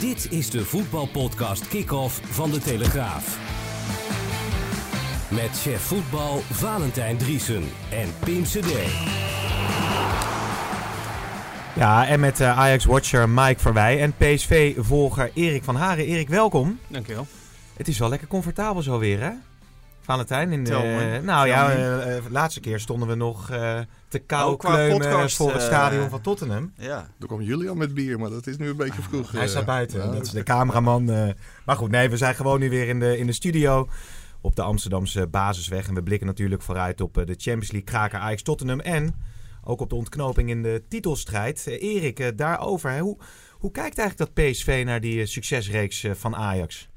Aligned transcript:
Dit 0.00 0.32
is 0.32 0.50
de 0.50 0.64
voetbalpodcast 0.64 1.68
Kick-Off 1.68 2.20
van 2.24 2.50
De 2.50 2.58
Telegraaf. 2.58 3.38
Met 5.30 5.60
chef 5.60 5.80
voetbal 5.80 6.38
Valentijn 6.50 7.16
Driesen 7.16 7.64
en 7.90 8.08
Pim 8.24 8.42
CD. 8.42 8.72
Ja, 11.74 12.06
en 12.06 12.20
met 12.20 12.40
uh, 12.40 12.58
Ajax-watcher 12.58 13.28
Mike 13.28 13.60
Verwij 13.60 14.00
en 14.00 14.12
PSV-volger 14.16 15.30
Erik 15.34 15.64
van 15.64 15.76
Haren. 15.76 16.04
Erik, 16.04 16.28
welkom. 16.28 16.78
Dankjewel. 16.86 17.26
Het 17.76 17.88
is 17.88 17.98
wel 17.98 18.08
lekker 18.08 18.28
comfortabel 18.28 18.82
zo 18.82 18.98
weer, 18.98 19.20
hè? 19.20 19.30
Valentijn, 20.12 20.52
in 20.52 20.64
de, 20.64 20.70
me. 20.72 21.20
nou 21.24 21.46
ja, 21.46 21.66
me. 21.66 21.72
eh, 21.74 22.16
eh, 22.16 22.24
laatste 22.30 22.60
keer 22.60 22.80
stonden 22.80 23.08
we 23.08 23.14
nog 23.14 23.50
eh, 23.50 23.78
te 24.08 24.18
kou 24.18 24.52
Oh, 24.52 24.58
podcast, 24.58 25.36
voor 25.36 25.52
het 25.52 25.60
eh, 25.60 25.66
stadion 25.66 26.08
van 26.08 26.20
Tottenham. 26.20 26.72
Ja. 26.76 27.08
Er 27.20 27.26
kwam 27.26 27.40
Julian 27.42 27.78
met 27.78 27.94
bier, 27.94 28.18
maar 28.18 28.30
dat 28.30 28.46
is 28.46 28.56
nu 28.56 28.68
een 28.68 28.76
beetje 28.76 29.02
vroeg. 29.02 29.30
Hij 29.32 29.42
eh. 29.42 29.48
staat 29.48 29.64
buiten, 29.66 30.00
Ja, 30.00 30.10
dat 30.10 30.26
is 30.26 30.30
de 30.30 30.42
cameraman. 30.42 31.10
eh. 31.10 31.28
maar 31.66 31.76
goed, 31.76 31.90
nee, 31.90 32.08
we 32.10 32.16
zijn 32.16 32.34
gewoon 32.34 32.60
nu 32.60 32.70
weer 32.70 32.88
in 32.88 33.00
de, 33.00 33.18
in 33.18 33.26
de 33.26 33.32
studio 33.32 33.88
op 34.40 34.56
de 34.56 34.62
Amsterdamse 34.62 35.26
basisweg. 35.26 35.88
En 35.88 35.94
we 35.94 36.02
blikken 36.02 36.26
natuurlijk 36.26 36.62
vooruit 36.62 37.00
op 37.00 37.18
eh, 37.18 37.26
de 37.26 37.34
Champions 37.36 37.70
League 37.72 37.90
kraker 37.90 38.18
Ajax 38.18 38.42
Tottenham. 38.42 38.80
En 38.80 39.14
ook 39.64 39.80
op 39.80 39.88
de 39.88 39.94
ontknoping 39.96 40.50
in 40.50 40.62
de 40.62 40.82
titelstrijd. 40.88 41.66
Eh, 41.66 41.82
Erik, 41.94 42.20
eh, 42.20 42.28
daarover. 42.36 42.90
Hè, 42.90 43.00
hoe, 43.00 43.16
hoe 43.52 43.70
kijkt 43.70 43.98
eigenlijk 43.98 44.34
dat 44.34 44.44
PSV 44.44 44.82
naar 44.86 45.00
die 45.00 45.20
eh, 45.20 45.26
succesreeks 45.26 46.04
eh, 46.04 46.12
van 46.14 46.36
Ajax? 46.36 46.88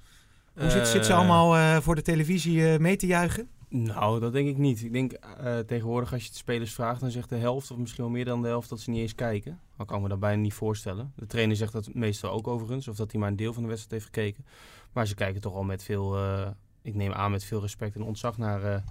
Hoe 0.53 0.69
zit, 0.69 1.05
ze 1.05 1.13
allemaal 1.13 1.55
eh, 1.55 1.77
voor 1.77 1.95
de 1.95 2.01
televisie 2.01 2.71
eh, 2.71 2.79
mee 2.79 2.95
te 2.95 3.05
juichen? 3.05 3.49
Nou, 3.69 4.19
dat 4.19 4.33
denk 4.33 4.47
ik 4.47 4.57
niet. 4.57 4.83
Ik 4.83 4.93
denk 4.93 5.11
eh, 5.11 5.59
tegenwoordig 5.59 6.13
als 6.13 6.23
je 6.23 6.29
de 6.29 6.35
spelers 6.35 6.73
vraagt, 6.73 6.99
dan 6.99 7.11
zegt 7.11 7.29
de 7.29 7.35
helft 7.35 7.71
of 7.71 7.77
misschien 7.77 8.03
wel 8.03 8.13
meer 8.13 8.25
dan 8.25 8.41
de 8.41 8.47
helft 8.47 8.69
dat 8.69 8.79
ze 8.79 8.89
niet 8.89 8.99
eens 8.99 9.15
kijken. 9.15 9.59
Dan 9.77 9.85
kan 9.85 10.01
me 10.01 10.07
dat 10.07 10.19
bijna 10.19 10.41
niet 10.41 10.53
voorstellen. 10.53 11.13
De 11.15 11.27
trainer 11.27 11.55
zegt 11.55 11.73
dat 11.73 11.93
meestal 11.93 12.31
ook 12.31 12.47
overigens, 12.47 12.87
of 12.87 12.95
dat 12.95 13.11
hij 13.11 13.19
maar 13.19 13.29
een 13.29 13.35
deel 13.35 13.53
van 13.53 13.63
de 13.63 13.69
wedstrijd 13.69 14.01
heeft 14.01 14.15
gekeken. 14.15 14.45
Maar 14.93 15.07
ze 15.07 15.15
kijken 15.15 15.41
toch 15.41 15.53
al 15.53 15.63
met 15.63 15.83
veel, 15.83 16.17
ik 16.81 16.95
neem 16.95 17.11
aan 17.11 17.31
met 17.31 17.43
veel 17.43 17.61
respect 17.61 17.95
en 17.95 18.01
ontzag 18.01 18.37
naar 18.37 18.83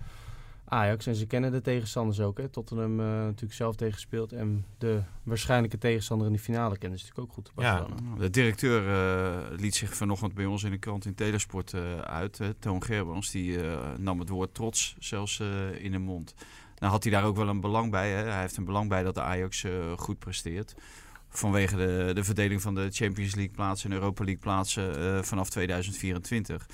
Ajax. 0.71 1.07
En 1.07 1.15
ze 1.15 1.27
kennen 1.27 1.53
de 1.53 1.61
tegenstanders 1.61 2.21
ook. 2.21 2.39
Hè. 2.39 2.49
Tottenham 2.49 3.01
eh 3.01 3.07
natuurlijk 3.07 3.53
zelf 3.53 3.77
tegenspeeld. 3.77 4.33
En 4.33 4.65
de 4.79 5.03
waarschijnlijke 5.23 5.79
tegenstander 5.79 6.27
in 6.27 6.33
de 6.33 6.39
finale 6.39 6.79
kennen 6.79 6.99
ze 6.99 7.05
natuurlijk 7.05 7.31
ook 7.31 7.35
goed. 7.35 7.53
Ja. 7.57 7.79
Barcelona. 7.79 8.17
De 8.19 8.31
directeur 8.31 8.89
eh, 8.89 9.59
liet 9.59 9.75
zich 9.75 9.95
vanochtend 9.95 10.35
bij 10.35 10.45
ons 10.45 10.63
in 10.63 10.71
de 10.71 10.79
krant 10.79 11.05
in 11.05 11.15
Telesport 11.15 11.73
eh, 11.73 11.99
uit. 11.99 12.41
Toon 12.59 12.83
Gerbrands, 12.83 13.31
die 13.31 13.59
nam 13.99 14.19
het 14.19 14.29
woord 14.29 14.55
trots 14.55 14.97
zelfs 14.99 15.41
in 15.79 15.93
de 15.93 15.99
mond. 15.99 16.35
Nou 16.79 16.93
had 16.93 17.03
hij 17.03 17.13
daar 17.13 17.25
ook 17.25 17.37
wel 17.37 17.49
een 17.49 17.61
belang 17.61 17.91
bij. 17.91 18.11
Hè? 18.11 18.31
Hij 18.31 18.41
heeft 18.41 18.57
een 18.57 18.65
belang 18.65 18.89
bij 18.89 19.03
dat 19.03 19.15
de 19.15 19.23
Ajax 19.23 19.65
goed 19.97 20.19
presteert. 20.19 20.75
Vanwege 21.29 21.77
de, 21.77 22.11
de 22.15 22.25
verdeling 22.25 22.63
van 22.63 22.75
de 22.75 22.89
Champions 22.91 23.35
League 23.35 23.55
plaatsen 23.55 23.91
en 23.91 23.97
Europa 23.97 24.25
League 24.25 24.43
plaatsen 24.43 25.25
vanaf 25.25 25.51
2024. 25.51 26.67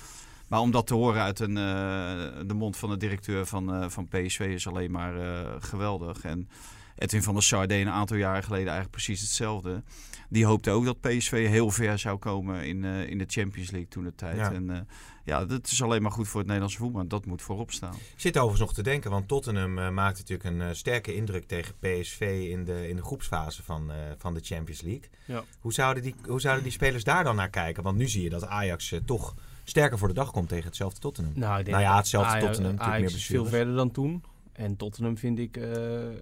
Maar 0.47 0.59
om 0.59 0.71
dat 0.71 0.87
te 0.87 0.93
horen 0.93 1.21
uit 1.21 1.39
een, 1.39 1.57
eh, 1.57 2.47
de 2.47 2.53
mond 2.53 2.77
van 2.77 2.89
de 2.89 2.97
directeur 2.97 3.45
van, 3.45 3.73
eh, 3.73 3.89
van 3.89 4.07
PSV 4.07 4.39
is 4.39 4.67
alleen 4.67 4.91
maar 4.91 5.19
eh, 5.19 5.55
geweldig. 5.59 6.21
En 6.21 6.49
Edwin 6.97 7.23
van 7.23 7.33
der 7.33 7.43
Sar 7.43 7.67
deed 7.67 7.85
een 7.85 7.91
aantal 7.91 8.17
jaren 8.17 8.43
geleden 8.43 8.67
eigenlijk 8.67 8.95
precies 8.95 9.21
hetzelfde. 9.21 9.83
Die 10.29 10.45
hoopte 10.45 10.71
ook 10.71 10.85
dat 10.85 11.01
PSV 11.01 11.47
heel 11.47 11.71
ver 11.71 11.99
zou 11.99 12.17
komen 12.17 12.65
in, 12.65 12.85
eh, 12.85 13.09
in 13.09 13.17
de 13.17 13.25
Champions 13.27 13.71
League 13.71 13.89
toen 13.89 14.03
de 14.03 14.15
tijd. 14.15 14.37
Ja. 14.37 14.51
En 14.51 14.69
eh, 14.69 14.79
ja, 15.23 15.45
dat 15.45 15.67
is 15.67 15.81
alleen 15.81 16.01
maar 16.01 16.11
goed 16.11 16.27
voor 16.27 16.37
het 16.37 16.45
Nederlandse 16.45 16.77
voetbal. 16.77 17.07
Dat 17.07 17.25
moet 17.25 17.41
voorop 17.41 17.71
staan. 17.71 17.93
Ik 17.93 18.01
zit 18.15 18.37
overigens 18.37 18.61
nog 18.61 18.73
te 18.73 18.83
denken, 18.83 19.11
want 19.11 19.27
Tottenham 19.27 19.77
eh, 19.77 19.89
maakt 19.89 20.17
natuurlijk 20.17 20.49
een 20.49 20.61
eh, 20.61 20.73
sterke 20.73 21.15
indruk 21.15 21.47
tegen 21.47 21.75
PSV 21.79 22.47
in 22.49 22.65
de, 22.65 22.89
in 22.89 22.95
de 22.95 23.03
groepsfase 23.03 23.63
van, 23.63 23.91
eh, 23.91 23.97
van 24.17 24.33
de 24.33 24.39
Champions 24.43 24.81
League. 24.81 25.09
Ja. 25.25 25.43
Hoe, 25.59 25.73
zouden 25.73 26.03
die, 26.03 26.15
hoe 26.25 26.41
zouden 26.41 26.63
die 26.63 26.73
spelers 26.73 27.03
daar 27.03 27.23
dan 27.23 27.35
naar 27.35 27.49
kijken? 27.49 27.83
Want 27.83 27.97
nu 27.97 28.07
zie 28.07 28.23
je 28.23 28.29
dat 28.29 28.45
Ajax 28.45 28.95
toch 29.05 29.35
sterker 29.69 29.97
voor 29.97 30.07
de 30.07 30.13
dag 30.13 30.31
komt 30.31 30.49
tegen 30.49 30.65
hetzelfde 30.65 30.99
Tottenham. 30.99 31.33
Nou, 31.35 31.59
ik 31.59 31.65
denk 31.65 31.77
Nou 31.77 31.89
ja, 31.89 31.97
hetzelfde 31.97 32.31
Ajax- 32.31 32.45
Tottenham, 32.45 32.79
Ajax 32.79 32.99
meer 32.99 33.15
is 33.15 33.25
veel 33.25 33.45
verder 33.45 33.75
dan 33.75 33.91
toen. 33.91 34.23
En 34.51 34.75
Tottenham 34.75 35.17
vind 35.17 35.39
ik, 35.39 35.57
eh, 35.57 35.63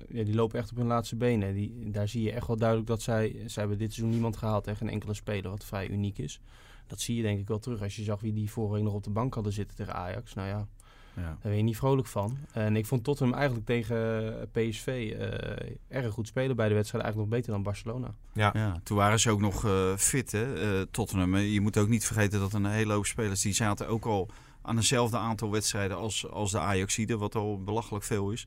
ja, 0.09 0.23
die 0.23 0.35
lopen 0.35 0.59
echt 0.59 0.71
op 0.71 0.77
hun 0.77 0.85
laatste 0.87 1.15
benen. 1.15 1.53
Die, 1.53 1.91
daar 1.91 2.07
zie 2.07 2.21
je 2.23 2.31
echt 2.31 2.47
wel 2.47 2.57
duidelijk 2.57 2.87
dat 2.87 3.01
zij, 3.01 3.31
zij 3.45 3.61
hebben 3.61 3.77
dit 3.77 3.93
seizoen 3.93 4.13
niemand 4.13 4.37
gehaald 4.37 4.63
tegen 4.63 4.79
geen 4.79 4.89
enkele 4.89 5.13
speler, 5.13 5.49
wat 5.51 5.65
vrij 5.65 5.87
uniek 5.89 6.17
is. 6.17 6.39
Dat 6.87 6.99
zie 7.01 7.15
je 7.15 7.21
denk 7.21 7.39
ik 7.39 7.47
wel 7.47 7.59
terug. 7.59 7.81
Als 7.81 7.95
je 7.95 8.03
zag 8.03 8.21
wie 8.21 8.33
die 8.33 8.51
vorige 8.51 8.73
week 8.73 8.83
nog 8.83 8.93
op 8.93 9.03
de 9.03 9.09
bank 9.09 9.33
hadden 9.33 9.53
zitten 9.53 9.77
tegen 9.77 9.93
Ajax. 9.93 10.33
Nou 10.33 10.47
ja, 10.47 10.67
Ja. 11.15 11.21
daar 11.21 11.37
ben 11.41 11.55
je 11.55 11.63
niet 11.63 11.77
vrolijk 11.77 12.07
van. 12.07 12.37
En 12.51 12.75
ik 12.75 12.85
vond 12.85 13.03
Tottenham 13.03 13.35
eigenlijk 13.35 13.65
tegen 13.65 14.49
PSV 14.51 14.87
eh, 15.19 15.97
erg 15.97 16.13
goed 16.13 16.27
spelen 16.27 16.55
bij 16.55 16.67
de 16.67 16.73
wedstrijd. 16.73 17.03
Eigenlijk 17.03 17.31
nog 17.31 17.39
beter 17.39 17.53
dan 17.53 17.63
Barcelona. 17.63 18.13
Ja. 18.33 18.49
Ja, 18.53 18.79
toen 18.83 18.97
waren 18.97 19.19
ze 19.19 19.31
ook 19.31 19.39
nog 19.39 19.65
eh, 19.65 19.95
fit, 19.95 20.31
hè, 20.31 20.79
eh, 20.79 20.85
Tottenham. 20.91 21.35
Je 21.37 21.61
moet 21.61 21.77
ook 21.77 21.89
niet 21.89 22.05
vergeten 22.05 22.39
dat 22.39 22.53
een 22.53 22.65
hele 22.65 22.93
hoop 22.93 23.05
spelers... 23.05 23.41
die 23.41 23.53
zaten 23.53 23.87
ook 23.87 24.05
al 24.05 24.29
aan 24.61 24.75
hetzelfde 24.75 25.17
aantal 25.17 25.51
wedstrijden 25.51 25.97
als, 25.97 26.29
als 26.29 26.51
de 26.51 26.59
Ajaxiden... 26.59 27.19
wat 27.19 27.35
al 27.35 27.63
belachelijk 27.63 28.03
veel 28.03 28.31
is. 28.31 28.45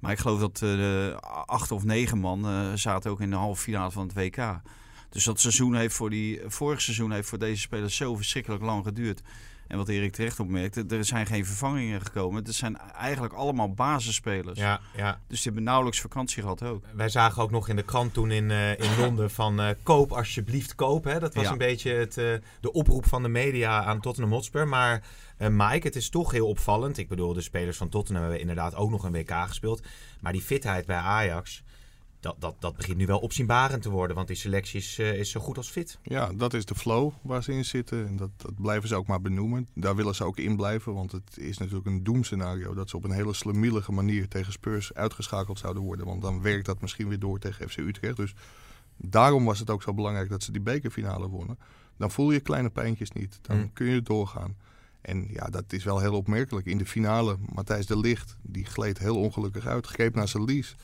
Maar 0.00 0.12
ik 0.12 0.18
geloof 0.18 0.40
dat 0.40 0.54
eh, 0.54 0.60
de 0.60 1.16
acht 1.46 1.70
of 1.70 1.84
negen 1.84 2.18
man 2.18 2.46
eh, 2.46 2.72
zaten 2.74 3.10
ook 3.10 3.20
in 3.20 3.30
de 3.30 3.36
halve 3.36 3.62
finale 3.62 3.90
van 3.90 4.02
het 4.02 4.14
WK. 4.14 4.60
Dus 5.08 5.24
dat 5.24 5.40
seizoen 5.40 5.74
heeft 5.74 5.94
voor 5.94 6.10
die... 6.10 6.40
Vorig 6.46 6.80
seizoen 6.80 7.12
heeft 7.12 7.28
voor 7.28 7.38
deze 7.38 7.60
spelers 7.60 7.96
zo 7.96 8.16
verschrikkelijk 8.16 8.62
lang 8.62 8.84
geduurd. 8.84 9.22
En 9.70 9.76
wat 9.76 9.88
Erik 9.88 10.12
terecht 10.12 10.40
opmerkte, 10.40 10.84
er 10.88 11.04
zijn 11.04 11.26
geen 11.26 11.46
vervangingen 11.46 12.00
gekomen. 12.00 12.44
Het 12.44 12.54
zijn 12.54 12.78
eigenlijk 12.78 13.32
allemaal 13.34 13.72
basisspelers. 13.72 14.58
Ja, 14.58 14.80
ja. 14.96 15.20
Dus 15.26 15.36
die 15.36 15.44
hebben 15.44 15.62
nauwelijks 15.62 16.00
vakantie 16.00 16.42
gehad 16.42 16.62
ook. 16.62 16.84
Wij 16.94 17.08
zagen 17.08 17.42
ook 17.42 17.50
nog 17.50 17.68
in 17.68 17.76
de 17.76 17.82
krant 17.82 18.12
toen 18.14 18.30
in, 18.30 18.50
eh, 18.50 18.78
in 18.78 18.98
Londen 18.98 19.30
van 19.40 19.60
eh, 19.60 19.68
koop 19.82 20.12
alsjeblieft 20.12 20.74
koop. 20.74 21.04
Hè? 21.04 21.18
Dat 21.18 21.34
was 21.34 21.44
Ja. 21.44 21.50
een 21.52 21.58
beetje 21.58 21.92
het, 21.92 22.16
eh, 22.18 22.32
de 22.60 22.72
oproep 22.72 23.06
van 23.06 23.22
de 23.22 23.28
media 23.28 23.84
aan 23.84 24.00
Tottenham 24.00 24.32
Hotspur. 24.32 24.68
Maar 24.68 25.02
Mike, 25.38 25.86
het 25.86 25.96
is 25.96 26.08
toch 26.10 26.30
heel 26.30 26.48
opvallend. 26.48 26.98
Ik 26.98 27.08
bedoel, 27.08 27.32
de 27.32 27.40
spelers 27.40 27.76
van 27.76 27.88
Tottenham 27.88 28.22
hebben 28.22 28.40
inderdaad 28.40 28.74
ook 28.74 28.90
nog 28.90 29.04
een 29.04 29.12
WK 29.12 29.32
gespeeld. 29.46 29.82
Maar 30.20 30.32
die 30.32 30.42
fitheid 30.42 30.86
bij 30.86 30.96
Ajax, 30.96 31.62
dat, 32.20 32.36
dat, 32.38 32.54
dat 32.58 32.76
begint 32.76 32.96
nu 32.96 33.06
wel 33.06 33.18
opzienbarend 33.18 33.82
te 33.82 33.90
worden. 33.90 34.16
Want 34.16 34.28
die 34.28 34.36
selectie 34.36 34.80
is, 34.80 34.98
eh, 34.98 35.14
is 35.14 35.30
zo 35.30 35.40
goed 35.40 35.56
als 35.56 35.70
fit. 35.70 35.98
Ja, 36.02 36.32
dat 36.32 36.54
is 36.54 36.64
de 36.64 36.74
flow 36.74 37.12
waar 37.22 37.42
ze 37.42 37.52
in 37.52 37.64
zitten. 37.64 38.06
En 38.06 38.16
dat, 38.16 38.30
dat 38.36 38.60
blijven 38.60 38.88
ze 38.88 38.94
ook 38.94 39.06
maar 39.06 39.20
benoemen. 39.20 39.68
Daar 39.74 39.96
willen 39.96 40.14
ze 40.14 40.24
ook 40.24 40.38
in 40.38 40.56
blijven. 40.56 40.94
Want 40.94 41.12
het 41.12 41.38
is 41.38 41.58
natuurlijk 41.58 41.86
een 41.86 42.02
doemscenario 42.04 42.74
dat 42.74 42.88
ze 42.88 42.96
op 42.96 43.04
een 43.04 43.10
hele 43.10 43.34
slemielige 43.34 43.92
manier 43.92 44.28
tegen 44.28 44.52
Spurs 44.52 44.94
uitgeschakeld 44.94 45.58
zouden 45.58 45.82
worden. 45.82 46.06
Want 46.06 46.22
dan 46.22 46.42
werkt 46.42 46.66
dat 46.66 46.80
misschien 46.80 47.08
weer 47.08 47.18
door 47.18 47.38
tegen 47.38 47.68
FC 47.70 47.76
Utrecht. 47.76 48.16
Dus 48.16 48.34
daarom 48.96 49.44
was 49.44 49.58
het 49.58 49.70
ook 49.70 49.82
zo 49.82 49.94
belangrijk 49.94 50.28
dat 50.30 50.42
ze 50.42 50.52
die 50.52 50.60
bekerfinale 50.60 51.28
wonnen. 51.28 51.58
Dan 51.96 52.10
voel 52.10 52.30
je 52.30 52.40
kleine 52.40 52.70
pijntjes 52.70 53.10
niet. 53.10 53.38
Dan 53.42 53.56
Hmm. 53.56 53.72
kun 53.72 53.86
je 53.86 54.02
doorgaan. 54.02 54.56
En 55.00 55.26
ja, 55.30 55.46
dat 55.46 55.72
is 55.72 55.84
wel 55.84 55.98
heel 56.00 56.14
opmerkelijk. 56.14 56.66
In 56.66 56.78
de 56.78 56.86
finale, 56.86 57.36
Matthijs 57.54 57.86
de 57.86 57.98
Ligt, 57.98 58.36
die 58.42 58.64
gleed 58.64 58.98
heel 58.98 59.16
ongelukkig 59.16 59.66
uit. 59.66 59.86
Greep 59.86 60.14
naar 60.14 60.28
zijn 60.28 60.44
lies. 60.44 60.76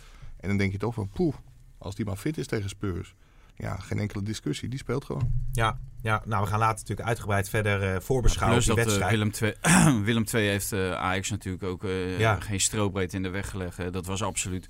En 0.47 0.53
dan 0.53 0.61
denk 0.61 0.73
je 0.73 0.79
toch 0.79 0.95
van, 0.95 1.09
poeh, 1.09 1.35
als 1.79 1.95
die 1.95 2.05
maar 2.05 2.17
fit 2.17 2.39
is 2.39 2.47
tegen 2.47 2.69
Spurs. 2.69 3.15
Ja, 3.57 3.77
geen 3.77 3.99
enkele 3.99 4.23
discussie. 4.23 4.69
Die 4.69 4.79
speelt 4.79 5.05
gewoon. 5.05 5.31
Ja, 5.53 5.79
ja, 6.03 6.23
nou 6.27 6.43
we 6.45 6.51
gaan 6.51 6.59
later 6.59 6.79
natuurlijk 6.79 7.09
uitgebreid 7.09 7.49
verder 7.49 7.95
eh 7.95 8.01
voorbeschouwen 8.01 8.59
Plus 8.63 8.71
op 8.71 8.77
die 8.77 8.85
dat 8.85 8.95
eh, 8.95 9.09
wedstrijd. 9.09 9.39
Willem 9.41 9.57
II, 9.93 10.03
Willem 10.09 10.25
II 10.35 10.49
heeft 10.49 10.73
eh, 10.73 10.93
Ajax 10.93 11.31
natuurlijk 11.31 11.65
ook 11.65 11.85
eh, 11.85 12.19
Ja. 12.19 12.41
geen 12.41 12.61
strobreed 12.61 13.15
in 13.15 13.23
de 13.23 13.29
weg 13.29 13.51
gelegd. 13.51 13.77
hè. 13.77 13.91
Dat 13.91 14.07
was 14.07 14.23
absoluut 14.23 14.69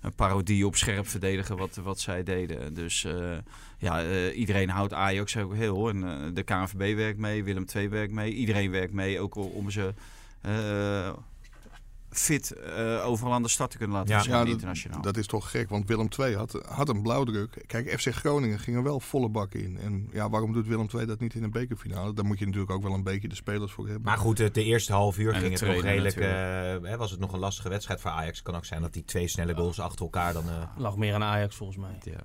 een 0.00 0.14
parodie 0.14 0.66
op 0.66 0.76
scherp 0.76 1.08
verdedigen 1.08 1.56
wat, 1.56 1.76
wat 1.76 2.00
zij 2.00 2.22
deden. 2.22 2.74
Dus 2.74 3.04
eh, 3.04 3.36
ja, 3.78 4.02
eh, 4.02 4.38
iedereen 4.38 4.68
houdt 4.68 4.92
Ajax 4.92 5.36
ook 5.36 5.54
heel. 5.54 5.88
En 5.88 6.30
de 6.34 6.42
KNVB 6.42 6.96
werkt 6.96 7.18
mee, 7.18 7.44
Willem 7.44 7.64
II 7.74 7.88
werkt 7.88 8.12
mee. 8.12 8.32
Iedereen 8.32 8.70
werkt 8.70 8.92
mee, 8.92 9.20
ook 9.20 9.36
om 9.36 9.70
ze 9.70 9.94
eh, 10.40 11.12
fit 12.10 12.52
eh, 12.52 13.06
overal 13.06 13.32
aan 13.32 13.42
de 13.42 13.48
start 13.48 13.70
te 13.70 13.76
kunnen 13.78 13.96
laten 13.96 14.10
Ja. 14.10 14.16
verschijnen 14.16 14.44
dat, 14.46 14.54
internationaal. 14.54 15.02
dat 15.02 15.16
is 15.16 15.26
toch 15.26 15.50
gek, 15.50 15.68
want 15.68 15.88
Willem 15.88 16.08
II 16.18 16.36
had, 16.36 16.52
had 16.68 16.88
een 16.88 17.02
blauwdruk. 17.02 17.64
Kijk, 17.66 18.00
FC 18.00 18.08
Groningen 18.14 18.58
ging 18.58 18.76
er 18.76 18.82
wel 18.82 19.00
volle 19.00 19.28
bak 19.28 19.54
in. 19.54 19.78
En 19.78 20.08
ja, 20.12 20.30
waarom 20.30 20.52
doet 20.52 20.66
Willem 20.66 20.86
II 20.94 21.06
dat 21.06 21.20
niet 21.20 21.34
in 21.34 21.42
een 21.42 21.50
bekerfinale? 21.50 22.12
Daar 22.14 22.24
moet 22.24 22.38
je 22.38 22.44
natuurlijk 22.44 22.72
ook 22.72 22.82
wel 22.82 22.92
een 22.94 23.02
beetje 23.02 23.28
de 23.28 23.34
spelers 23.34 23.72
voor 23.72 23.84
hebben. 23.86 24.02
Maar 24.04 24.18
goed, 24.18 24.38
het- 24.38 24.54
de 24.54 24.64
eerste 24.64 24.92
half 24.92 25.18
uur 25.18 25.32
En 25.34 25.40
ging 25.40 25.52
het 25.58 25.68
nog 25.68 25.80
redelijk. 25.82 26.16
eh, 26.16 26.28
hè, 26.90 26.96
was 26.96 27.10
het 27.10 27.20
nog 27.20 27.32
een 27.32 27.38
lastige 27.38 27.68
wedstrijd 27.68 28.00
voor 28.00 28.10
Ajax? 28.10 28.36
Het 28.38 28.46
kan 28.46 28.56
ook 28.56 28.64
zijn 28.64 28.80
dat 28.82 28.92
die 28.92 29.04
twee 29.04 29.28
snelle 29.28 29.54
goals 29.54 29.80
achter 29.80 30.00
elkaar 30.04 30.32
dan. 30.32 30.48
eh, 30.48 30.62
Lag 30.76 30.96
meer 30.96 31.14
aan 31.14 31.22
Ajax 31.22 31.56
volgens 31.56 31.78
mij. 31.78 31.98
ja. 32.02 32.20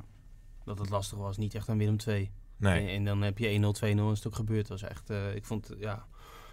dat 0.65 0.77
het 0.79 0.89
lastig 0.89 1.18
was. 1.18 1.38
Niet 1.38 1.56
echt 1.56 1.69
aan 1.69 1.77
Willem 1.77 1.95
II. 2.07 2.31
Nee. 2.57 2.81
En, 2.81 2.88
en 2.88 3.06
dan 3.06 3.21
heb 3.21 3.38
je 3.38 3.47
1-0, 3.47 3.71
2-0 3.74 4.09
een 4.09 4.15
stuk 4.18 4.36
gebeurd. 4.36 4.68
Dat 4.68 4.81
was 4.81 4.89
echt, 4.89 5.09
eh, 5.09 5.36
ik 5.36 5.45
vond, 5.45 5.71
ja, 5.79 6.06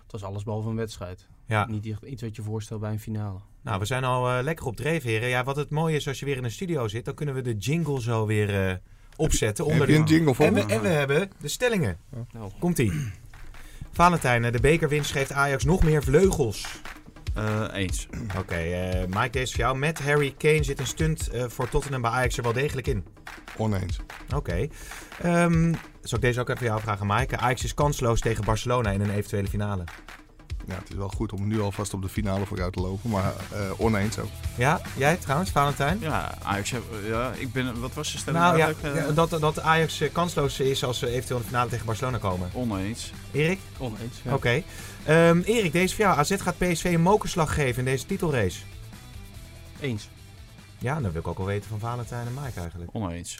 het 0.03 0.12
was 0.12 0.23
alles 0.25 0.43
behalve 0.43 0.69
een 0.69 0.76
wedstrijd. 0.76 1.29
Ja. 1.50 1.67
Niet 1.67 1.87
echt 1.87 2.02
iets 2.02 2.23
wat 2.23 2.37
je 2.37 2.43
voorstelt 2.43 2.81
bij 2.81 2.91
een 2.91 3.00
finale. 3.00 3.38
Nou, 3.62 3.79
we 3.79 3.85
zijn 3.85 4.05
al 4.05 4.31
eh, 4.31 4.43
lekker 4.43 4.67
op 4.67 4.76
dreef, 4.76 5.02
heren. 5.02 5.29
Ja, 5.29 5.44
wat 5.44 5.56
het 5.56 5.70
mooie 5.70 5.97
is 5.97 6.08
als 6.08 6.19
je 6.19 6.25
weer 6.25 6.37
in 6.37 6.44
een 6.44 6.50
studio 6.50 6.88
zit, 6.88 7.05
dan 7.05 7.14
kunnen 7.14 7.35
we 7.35 7.43
de 7.43 7.56
jingle 7.56 8.00
zo 8.00 8.26
weer 8.26 8.69
eh, 8.69 8.75
opzetten. 9.17 9.75
Heb 9.75 9.88
je 9.88 9.94
een 9.94 10.05
jingle 10.05 10.35
voor 10.35 10.47
en, 10.47 10.55
we, 10.55 10.61
en 10.61 10.82
we 10.82 10.88
hebben 10.88 11.31
de 11.41 11.49
stellingen. 11.49 11.99
Nou, 12.32 12.50
Komt-ie. 12.58 12.93
Valentijn, 13.93 14.44
eh, 14.44 14.52
de 14.52 14.61
bekerwinst 14.61 15.12
geeft 15.12 15.32
Ajax 15.32 15.64
nog 15.64 15.82
meer 15.82 16.02
vleugels. 16.02 16.81
Eh, 17.35 17.64
eens. 17.73 18.08
Oké, 18.38 18.55
eh, 18.55 19.06
Mike, 19.06 19.31
deze 19.31 19.44
is 19.44 19.50
voor 19.50 19.61
jou. 19.61 19.79
Met 19.79 20.00
Harry 20.02 20.35
Kane 20.38 20.62
zit 20.62 20.79
een 20.79 20.87
stunt 20.87 21.29
eh, 21.29 21.44
voor 21.49 21.69
Tottenham 21.69 22.02
bij 22.02 22.11
Ajax 22.11 22.37
er 22.37 22.43
wel 22.43 22.52
degelijk 22.52 22.87
in. 22.87 23.05
Oneens. 23.56 24.00
Oké. 24.35 24.69
Ehm, 25.23 25.75
zal 26.02 26.19
ik 26.19 26.25
deze 26.25 26.41
ook 26.41 26.49
even 26.49 26.58
voor 26.58 26.69
jou 26.69 26.81
vragen, 26.81 27.06
Mike? 27.06 27.37
Ajax 27.37 27.64
is 27.64 27.75
kansloos 27.75 28.20
tegen 28.20 28.44
Barcelona 28.44 28.91
in 28.91 29.00
een 29.00 29.11
eventuele 29.11 29.49
finale. 29.49 29.85
Ja, 30.70 30.76
het 30.76 30.88
is 30.90 30.94
wel 30.96 31.08
goed 31.08 31.32
om 31.32 31.46
nu 31.46 31.61
alvast 31.61 31.94
op 31.94 32.02
de 32.02 32.08
finale 32.08 32.46
vooruit 32.46 32.72
te 32.72 32.81
lopen, 32.81 33.11
maar 33.11 33.32
eh, 33.52 33.61
oneens 33.81 34.19
ook. 34.19 34.28
Ja, 34.56 34.81
jij 34.96 35.17
trouwens, 35.17 35.50
Valentijn? 35.50 35.99
Ja, 36.00 36.34
Ajax, 36.43 36.70
heb- 36.70 36.82
ja, 37.06 37.32
ik 37.32 37.52
ben, 37.52 37.81
wat 37.81 37.94
was 37.94 38.12
de 38.12 38.19
stelling? 38.19 38.43
Nou 38.43 38.56
ja? 38.56 38.72
Eh, 38.82 38.94
ja, 38.94 39.12
dat, 39.12 39.31
dat 39.31 39.61
Ajax 39.61 40.00
eh, 40.00 40.12
kansloos 40.12 40.61
is 40.61 40.84
als 40.84 40.99
ze 40.99 41.06
eventueel 41.08 41.37
in 41.38 41.43
de 41.43 41.49
finale 41.50 41.70
tegen 41.70 41.87
Barcelona 41.87 42.19
komen. 42.19 42.50
Oneens. 42.55 43.12
Erik? 43.32 43.58
oneens. 43.78 44.17
Ja. 44.22 44.34
Oké. 44.34 44.62
Ehm, 45.05 45.40
Erik, 45.40 45.72
deze 45.72 45.94
voor 45.94 46.05
jou. 46.05 46.19
AZ 46.19 46.34
gaat 46.43 46.58
PSV 46.58 46.84
een 46.84 47.00
mokerslag 47.02 47.55
geven 47.55 47.78
in 47.78 47.84
deze 47.84 48.06
titelrace. 48.06 48.61
Eens. 49.81 50.08
Ja, 50.78 51.00
dan 51.00 51.12
wil 51.12 51.20
ik 51.20 51.26
ook 51.28 51.37
wel 51.38 51.46
weten 51.46 51.70
van 51.70 51.78
Valentijn 51.78 52.26
en 52.26 52.34
Mike 52.44 52.61
eigenlijk. 52.61 52.90
Oneens. 52.93 53.38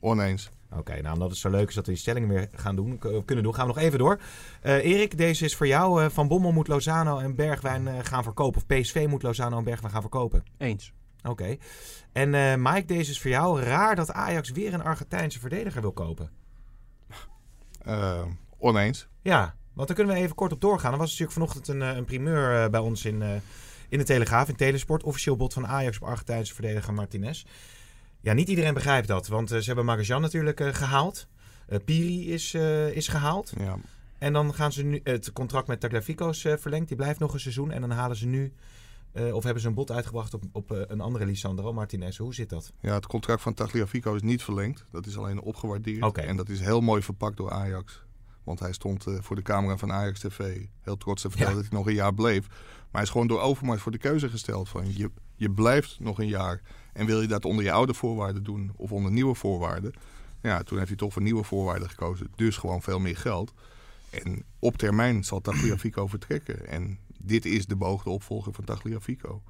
Oneens. 0.00 0.50
Oké, 0.76 1.00
nou 1.00 1.14
omdat 1.14 1.30
het 1.30 1.38
zo 1.38 1.50
leuk 1.50 1.68
is 1.68 1.74
dat 1.74 1.86
we 1.86 1.92
die 1.92 2.00
stellingen 2.00 2.28
weer 2.28 2.48
gaan 2.52 2.76
doen, 2.76 2.98
kunnen 2.98 3.44
doen, 3.44 3.54
gaan 3.54 3.66
we 3.66 3.72
nog 3.74 3.82
even 3.82 3.98
door. 3.98 4.20
Eh, 4.60 4.84
Erik, 4.84 5.18
deze 5.18 5.44
is 5.44 5.56
voor 5.56 5.66
jou. 5.66 6.02
Eh, 6.02 6.10
van 6.10 6.28
Bommel 6.28 6.52
moet 6.52 6.68
Lozano 6.68 7.18
en 7.18 7.34
Bergwijn 7.34 7.88
eh, 7.88 7.94
gaan 8.02 8.22
verkopen. 8.22 8.60
Of 8.60 8.66
PSV 8.66 9.06
moet 9.08 9.22
Lozano 9.22 9.58
en 9.58 9.64
Bergwijn 9.64 9.92
gaan 9.92 10.00
verkopen. 10.00 10.44
Eens. 10.58 10.92
Oké. 11.22 11.56
En 12.12 12.34
eh, 12.34 12.54
Mike, 12.56 12.84
deze 12.86 13.10
is 13.10 13.20
voor 13.20 13.30
jou. 13.30 13.60
Raar 13.60 13.96
dat 13.96 14.12
Ajax 14.12 14.50
weer 14.50 14.74
een 14.74 14.82
Argentijnse 14.82 15.40
verdediger 15.40 15.80
wil 15.80 15.92
kopen. 15.92 16.30
Oneens. 18.58 19.08
Ja, 19.22 19.54
want 19.78 19.88
daar 19.88 19.96
kunnen 19.96 20.14
we 20.14 20.20
even 20.20 20.34
kort 20.34 20.52
op 20.52 20.60
doorgaan. 20.60 20.92
Er 20.92 20.98
was 20.98 21.08
natuurlijk 21.10 21.32
vanochtend 21.32 21.68
een, 21.68 21.80
een 21.80 22.04
primeur 22.04 22.70
bij 22.70 22.80
ons 22.80 23.04
in, 23.04 23.22
eh, 23.22 23.30
in 23.88 23.98
de 23.98 24.04
Telegraaf, 24.04 24.48
in 24.48 24.56
Telesport. 24.56 25.02
Officieel 25.02 25.36
bod 25.36 25.52
van 25.52 25.66
Ajax 25.66 25.98
op 25.98 26.08
Argentijnse 26.08 26.54
verdediger 26.54 26.94
Martinez. 26.94 27.44
Ja, 28.20 28.32
niet 28.32 28.48
iedereen 28.48 28.74
begrijpt 28.74 29.08
dat, 29.08 29.28
want 29.28 29.50
eh, 29.50 29.58
ze 29.58 29.66
hebben 29.66 29.84
Magajan 29.84 30.20
natuurlijk 30.20 30.60
eh, 30.60 30.74
gehaald. 30.74 31.26
Eh, 31.66 31.78
Piri 31.84 32.32
is, 32.32 32.54
is 32.92 33.08
gehaald. 33.08 33.52
Ja. 33.58 33.76
En 34.18 34.32
dan 34.32 34.54
gaan 34.54 34.72
ze 34.72 34.82
nu 34.82 35.00
het 35.02 35.32
contract 35.32 35.68
met 35.68 35.80
Tagliafico's 35.80 36.40
verlengd. 36.40 36.88
Die 36.88 36.96
blijft 36.96 37.20
nog 37.20 37.32
een 37.32 37.40
seizoen. 37.40 37.70
En 37.70 37.80
dan 37.80 37.90
halen 37.90 38.16
ze 38.16 38.26
nu, 38.26 38.52
of 39.32 39.44
hebben 39.44 39.62
ze 39.62 39.68
een 39.68 39.74
bod 39.74 39.90
uitgebracht 39.90 40.34
op, 40.34 40.42
op 40.52 40.70
een 40.70 41.00
andere 41.00 41.26
Lisandro 41.26 41.72
Martinez. 41.72 42.16
Hoe 42.18 42.34
zit 42.34 42.48
dat? 42.48 42.72
ja, 42.80 42.94
het 42.94 43.06
contract 43.06 43.42
van 43.42 43.54
Tagliafico 43.54 44.14
is 44.14 44.22
niet 44.22 44.42
verlengd. 44.42 44.84
Dat 44.90 45.06
is 45.06 45.18
alleen 45.18 45.40
opgewaardeerd. 45.40 46.18
En 46.18 46.36
dat 46.36 46.48
is 46.48 46.60
heel 46.60 46.80
mooi 46.80 47.02
verpakt 47.02 47.36
door 47.36 47.50
Ajax. 47.50 48.02
Want 48.44 48.60
hij 48.60 48.72
stond 48.72 49.04
voor 49.20 49.36
de 49.36 49.42
camera 49.42 49.76
van 49.76 49.92
Ajax 49.92 50.20
TV 50.20 50.66
heel 50.80 50.96
trots 50.96 51.22
te 51.22 51.28
vertellen 51.28 51.54
Ja. 51.54 51.60
dat 51.60 51.68
hij 51.70 51.78
nog 51.78 51.86
een 51.86 51.94
jaar 51.94 52.14
bleef. 52.14 52.48
Maar 52.48 52.86
hij 52.90 53.02
is 53.02 53.10
gewoon 53.10 53.26
door 53.26 53.40
Overmars 53.40 53.82
voor 53.82 53.92
de 53.92 53.98
keuze 53.98 54.28
gesteld 54.28 54.68
van 54.68 54.96
je, 54.96 55.10
je 55.38 55.50
blijft 55.50 56.00
nog 56.00 56.18
een 56.18 56.28
jaar. 56.28 56.60
En 56.92 57.06
wil 57.06 57.20
je 57.20 57.26
dat 57.26 57.44
onder 57.44 57.64
je 57.64 57.72
oude 57.72 57.94
voorwaarden 57.94 58.44
doen 58.44 58.72
of 58.76 58.92
onder 58.92 59.12
nieuwe 59.12 59.34
voorwaarden? 59.34 59.92
Ja, 60.42 60.62
toen 60.62 60.76
heeft 60.76 60.88
hij 60.88 60.96
toch 60.96 61.12
voor 61.12 61.22
nieuwe 61.22 61.44
voorwaarden 61.44 61.88
gekozen. 61.88 62.32
Dus 62.34 62.56
gewoon 62.56 62.82
veel 62.82 62.98
meer 62.98 63.16
geld. 63.16 63.52
En 64.10 64.44
op 64.58 64.76
termijn 64.76 65.24
zal 65.24 65.40
Tagliafico 65.40 66.06
vertrekken. 66.06 66.66
En 66.66 66.98
dit 67.18 67.44
is 67.44 67.66
de 67.66 67.76
beoogde 67.76 68.10
opvolger 68.10 68.52
van 68.52 68.64
Tagliafico. 68.64 69.42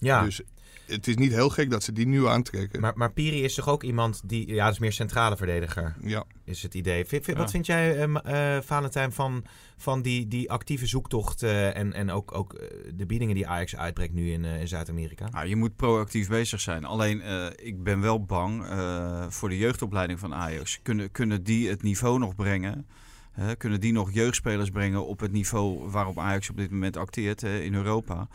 Ja, 0.00 0.24
Dus 0.24 0.40
het 0.86 1.06
is 1.06 1.16
niet 1.16 1.32
heel 1.32 1.48
gek 1.48 1.70
dat 1.70 1.82
ze 1.82 1.92
die 1.92 2.06
nu 2.06 2.26
aantrekken. 2.26 2.80
maar, 2.80 2.92
maar 2.96 3.12
Piri 3.12 3.44
is 3.44 3.54
toch 3.54 3.68
ook 3.68 3.82
iemand 3.82 4.22
die, 4.24 4.46
ja, 4.54 4.64
dat 4.64 4.72
is 4.72 4.78
meer 4.78 4.92
centrale 4.92 5.36
verdediger. 5.36 5.96
ja, 6.02 6.24
is 6.44 6.62
het 6.62 6.74
idee. 6.74 7.04
Vind- 7.04 7.24
vind- 7.24 7.36
Ja. 7.36 7.42
Wat 7.42 7.50
vind 7.52 7.66
jij, 7.66 7.96
eh, 8.06 8.56
eh, 8.56 8.62
Valentijn, 8.62 9.12
van, 9.12 9.44
van 9.76 10.02
die, 10.02 10.28
die 10.28 10.50
actieve 10.50 10.86
zoektocht 10.86 11.42
eh, 11.42 11.76
en, 11.76 11.92
en 11.92 12.10
ook, 12.10 12.34
ook 12.34 12.60
de 12.94 13.06
biedingen 13.06 13.34
die 13.34 13.46
Ajax 13.46 13.76
uitbrengt 13.76 14.14
nu 14.14 14.30
in, 14.32 14.44
eh, 14.44 14.60
in 14.60 14.68
Zuid-Amerika? 14.68 15.28
Nou, 15.30 15.46
je 15.46 15.56
moet 15.56 15.76
proactief 15.76 16.28
bezig 16.28 16.60
zijn. 16.60 16.84
Alleen, 16.84 17.20
eh, 17.22 17.46
ik 17.56 17.82
ben 17.82 18.00
wel 18.00 18.24
bang 18.24 18.64
eh, 18.66 19.26
voor 19.28 19.48
de 19.48 19.58
jeugdopleiding 19.58 20.18
van 20.18 20.34
Ajax. 20.34 20.78
Kunnen, 20.82 21.10
kunnen 21.10 21.42
die 21.42 21.68
het 21.68 21.82
niveau 21.82 22.18
nog 22.18 22.34
brengen? 22.34 22.86
Hè, 23.32 23.56
kunnen 23.56 23.80
die 23.80 23.92
nog 23.92 24.12
jeugdspelers 24.12 24.70
brengen 24.70 25.06
op 25.06 25.20
het 25.20 25.32
niveau 25.32 25.90
waarop 25.90 26.18
Ajax 26.18 26.50
op 26.50 26.56
dit 26.56 26.70
moment 26.70 26.96
acteert 26.96 27.40
hè, 27.40 27.58
in 27.60 27.74
Europa? 27.74 28.28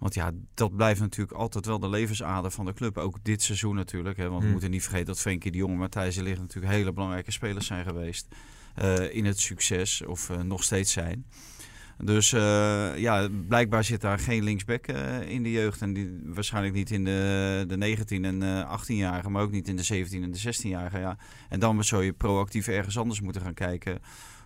Want 0.00 0.14
ja, 0.14 0.30
dat 0.54 0.76
blijft 0.76 1.00
natuurlijk 1.00 1.38
altijd 1.38 1.66
wel 1.66 1.78
de 1.78 1.88
levensader 1.88 2.50
van 2.50 2.64
de 2.64 2.72
club. 2.72 2.98
Ook 2.98 3.18
dit 3.22 3.42
seizoen 3.42 3.74
natuurlijk. 3.74 4.16
Hè, 4.16 4.22
want 4.24 4.36
we 4.36 4.42
Hmm. 4.42 4.52
moeten 4.52 4.70
niet 4.70 4.82
vergeten 4.82 5.06
dat 5.06 5.20
Frenkie 5.20 5.50
de 5.50 5.58
Jong 5.58 5.72
en 5.72 5.78
Matthijs 5.78 6.14
de 6.14 6.22
Ligt 6.22 6.40
natuurlijk 6.40 6.72
hele 6.72 6.92
belangrijke 6.92 7.30
spelers 7.30 7.66
zijn 7.66 7.84
geweest. 7.84 8.28
eh, 8.74 9.14
in 9.14 9.24
het 9.24 9.40
succes, 9.40 10.02
of 10.06 10.30
eh, 10.30 10.40
nog 10.40 10.62
steeds 10.62 10.92
zijn. 10.92 11.24
Dus 12.04 12.32
eh, 12.32 12.98
ja, 12.98 13.28
blijkbaar 13.48 13.84
zit 13.84 14.00
daar 14.00 14.18
geen 14.18 14.42
linksback 14.42 14.86
in 15.26 15.42
de 15.42 15.50
jeugd. 15.50 15.82
En 15.82 15.92
die, 15.92 16.20
waarschijnlijk 16.24 16.74
niet 16.74 16.90
in 16.90 17.04
de, 17.04 17.64
de 17.68 17.76
19 17.76 18.24
en 18.24 18.42
eh 18.42 18.78
18-jarigen, 18.78 19.30
maar 19.30 19.42
ook 19.42 19.50
niet 19.50 19.68
in 19.68 19.76
de 19.76 19.82
17 19.82 20.22
en 20.22 20.30
de 20.30 20.38
16-jarigen. 20.38 21.00
Ja. 21.00 21.16
En 21.48 21.60
dan 21.60 21.84
zou 21.84 22.04
je 22.04 22.12
proactief 22.12 22.68
ergens 22.68 22.98
anders 22.98 23.20
moeten 23.20 23.42
gaan 23.42 23.54
kijken. 23.54 23.98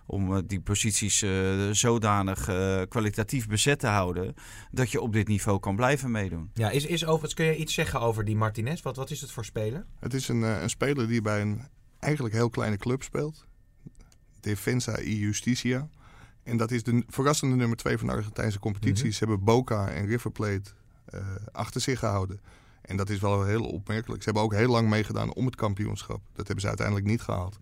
Om 0.05 0.35
eh, 0.35 0.41
die 0.45 0.61
posities 0.61 1.21
eh, 1.21 1.69
zodanig 1.71 2.47
eh, 2.47 2.81
kwalitatief 2.89 3.47
bezet 3.47 3.79
te 3.79 3.87
houden. 3.87 4.33
dat 4.71 4.91
je 4.91 5.01
op 5.01 5.13
dit 5.13 5.27
niveau 5.27 5.59
kan 5.59 5.75
blijven 5.75 6.11
meedoen. 6.11 6.49
Ja, 6.53 6.69
is, 6.69 6.85
is 6.85 7.03
overigens, 7.05 7.33
kun 7.33 7.45
je 7.45 7.55
iets 7.55 7.73
zeggen 7.73 8.01
over 8.01 8.25
die 8.25 8.35
Martinez? 8.35 8.81
Wat, 8.81 8.95
wat 8.95 9.11
is 9.11 9.21
het 9.21 9.31
voor 9.31 9.45
speler? 9.45 9.85
het 9.99 10.13
is 10.13 10.27
een, 10.27 10.43
eh, 10.43 10.61
een 10.61 10.69
speler 10.69 11.07
die 11.07 11.21
bij 11.21 11.41
een 11.41 11.61
eigenlijk 11.99 12.35
heel 12.35 12.49
kleine 12.49 12.77
club 12.77 13.03
speelt. 13.03 13.45
Defensa 14.39 14.99
y 14.99 15.19
Justicia. 15.19 15.89
En 16.43 16.57
dat 16.57 16.71
is 16.71 16.83
de 16.83 17.03
verrassende 17.07 17.55
nummer 17.55 17.77
twee 17.77 17.97
van 17.97 18.07
de 18.07 18.13
Argentijnse 18.13 18.59
competitie. 18.59 19.05
Mhm. 19.05 19.13
Ze 19.13 19.19
hebben 19.19 19.43
Boca 19.43 19.89
en 19.89 20.05
River 20.05 20.31
Plate 20.31 20.71
eh, 21.05 21.19
achter 21.51 21.81
zich 21.81 21.99
gehouden. 21.99 22.39
En 22.81 22.97
dat 22.97 23.09
is 23.09 23.19
wel 23.19 23.43
heel 23.43 23.63
opmerkelijk. 23.63 24.23
Ze 24.23 24.29
hebben 24.29 24.43
ook 24.43 24.53
heel 24.53 24.69
lang 24.69 24.89
meegedaan 24.89 25.33
om 25.33 25.45
het 25.45 25.55
kampioenschap. 25.55 26.21
Dat 26.33 26.45
hebben 26.45 26.61
ze 26.61 26.67
uiteindelijk 26.67 27.07
niet 27.07 27.21
gehaald. 27.21 27.59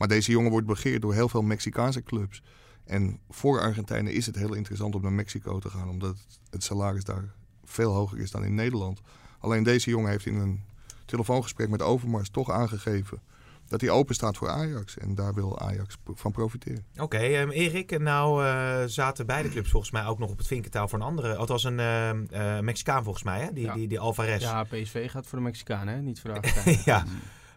Maar 0.00 0.08
deze 0.08 0.30
jongen 0.30 0.50
wordt 0.50 0.66
begeerd 0.66 1.02
door 1.02 1.14
heel 1.14 1.28
veel 1.28 1.42
Mexicaanse 1.42 2.02
clubs. 2.02 2.42
En 2.84 3.18
voor 3.30 3.60
Argentijnen 3.60 4.12
is 4.12 4.26
het 4.26 4.36
heel 4.36 4.54
interessant 4.54 4.94
om 4.94 5.02
naar 5.02 5.12
Mexico 5.12 5.58
te 5.58 5.68
gaan. 5.70 5.88
Omdat 5.88 6.10
het- 6.10 6.38
het 6.50 6.62
salaris 6.64 7.04
daar 7.04 7.24
veel 7.64 7.92
hoger 7.92 8.18
is 8.18 8.30
dan 8.30 8.44
in 8.44 8.54
Nederland. 8.54 9.00
Alleen 9.38 9.62
deze 9.62 9.90
jongen 9.90 10.10
heeft 10.10 10.26
in 10.26 10.34
een 10.34 10.62
telefoongesprek 11.04 11.68
met 11.68 11.82
Overmars 11.82 12.30
toch 12.30 12.50
aangegeven... 12.50 13.20
dat 13.68 13.80
hij 13.80 13.90
open 13.90 14.14
staat 14.14 14.36
voor 14.36 14.48
Ajax. 14.48 14.98
En 14.98 15.14
daar 15.14 15.34
wil 15.34 15.58
Ajax 15.60 15.96
van 16.14 16.32
profiteren. 16.32 16.84
Oké, 16.98 17.16
ehm, 17.18 17.50
Erik, 17.50 17.92
en 17.92 18.02
nou 18.02 18.44
eh, 18.46 18.82
zaten 18.86 19.26
beide 19.26 19.48
clubs 19.48 19.70
volgens 19.70 19.92
mij 19.92 20.04
ook 20.06 20.18
nog 20.18 20.30
op 20.30 20.38
het 20.38 20.46
vinkentaal 20.46 20.88
voor 20.88 20.98
een 20.98 21.04
andere. 21.04 21.36
Althans 21.36 21.64
een 21.64 21.80
ehm, 21.80 22.24
eh, 22.30 22.60
Mexicaan 22.60 23.02
volgens 23.04 23.24
mij, 23.24 23.40
hè? 23.40 23.52
Die, 23.52 23.64
Ja. 23.64 23.74
die, 23.74 23.88
die 23.88 23.98
Alvarez. 24.00 24.42
Ja, 24.42 24.64
PSV 24.64 25.10
gaat 25.10 25.26
voor 25.26 25.38
de 25.38 25.44
Mexicanen, 25.44 25.94
hè? 25.94 26.00
niet 26.00 26.20
voor 26.20 26.30
de 26.32 26.36
Argentijnen. 26.40 26.82
ja. 26.84 27.04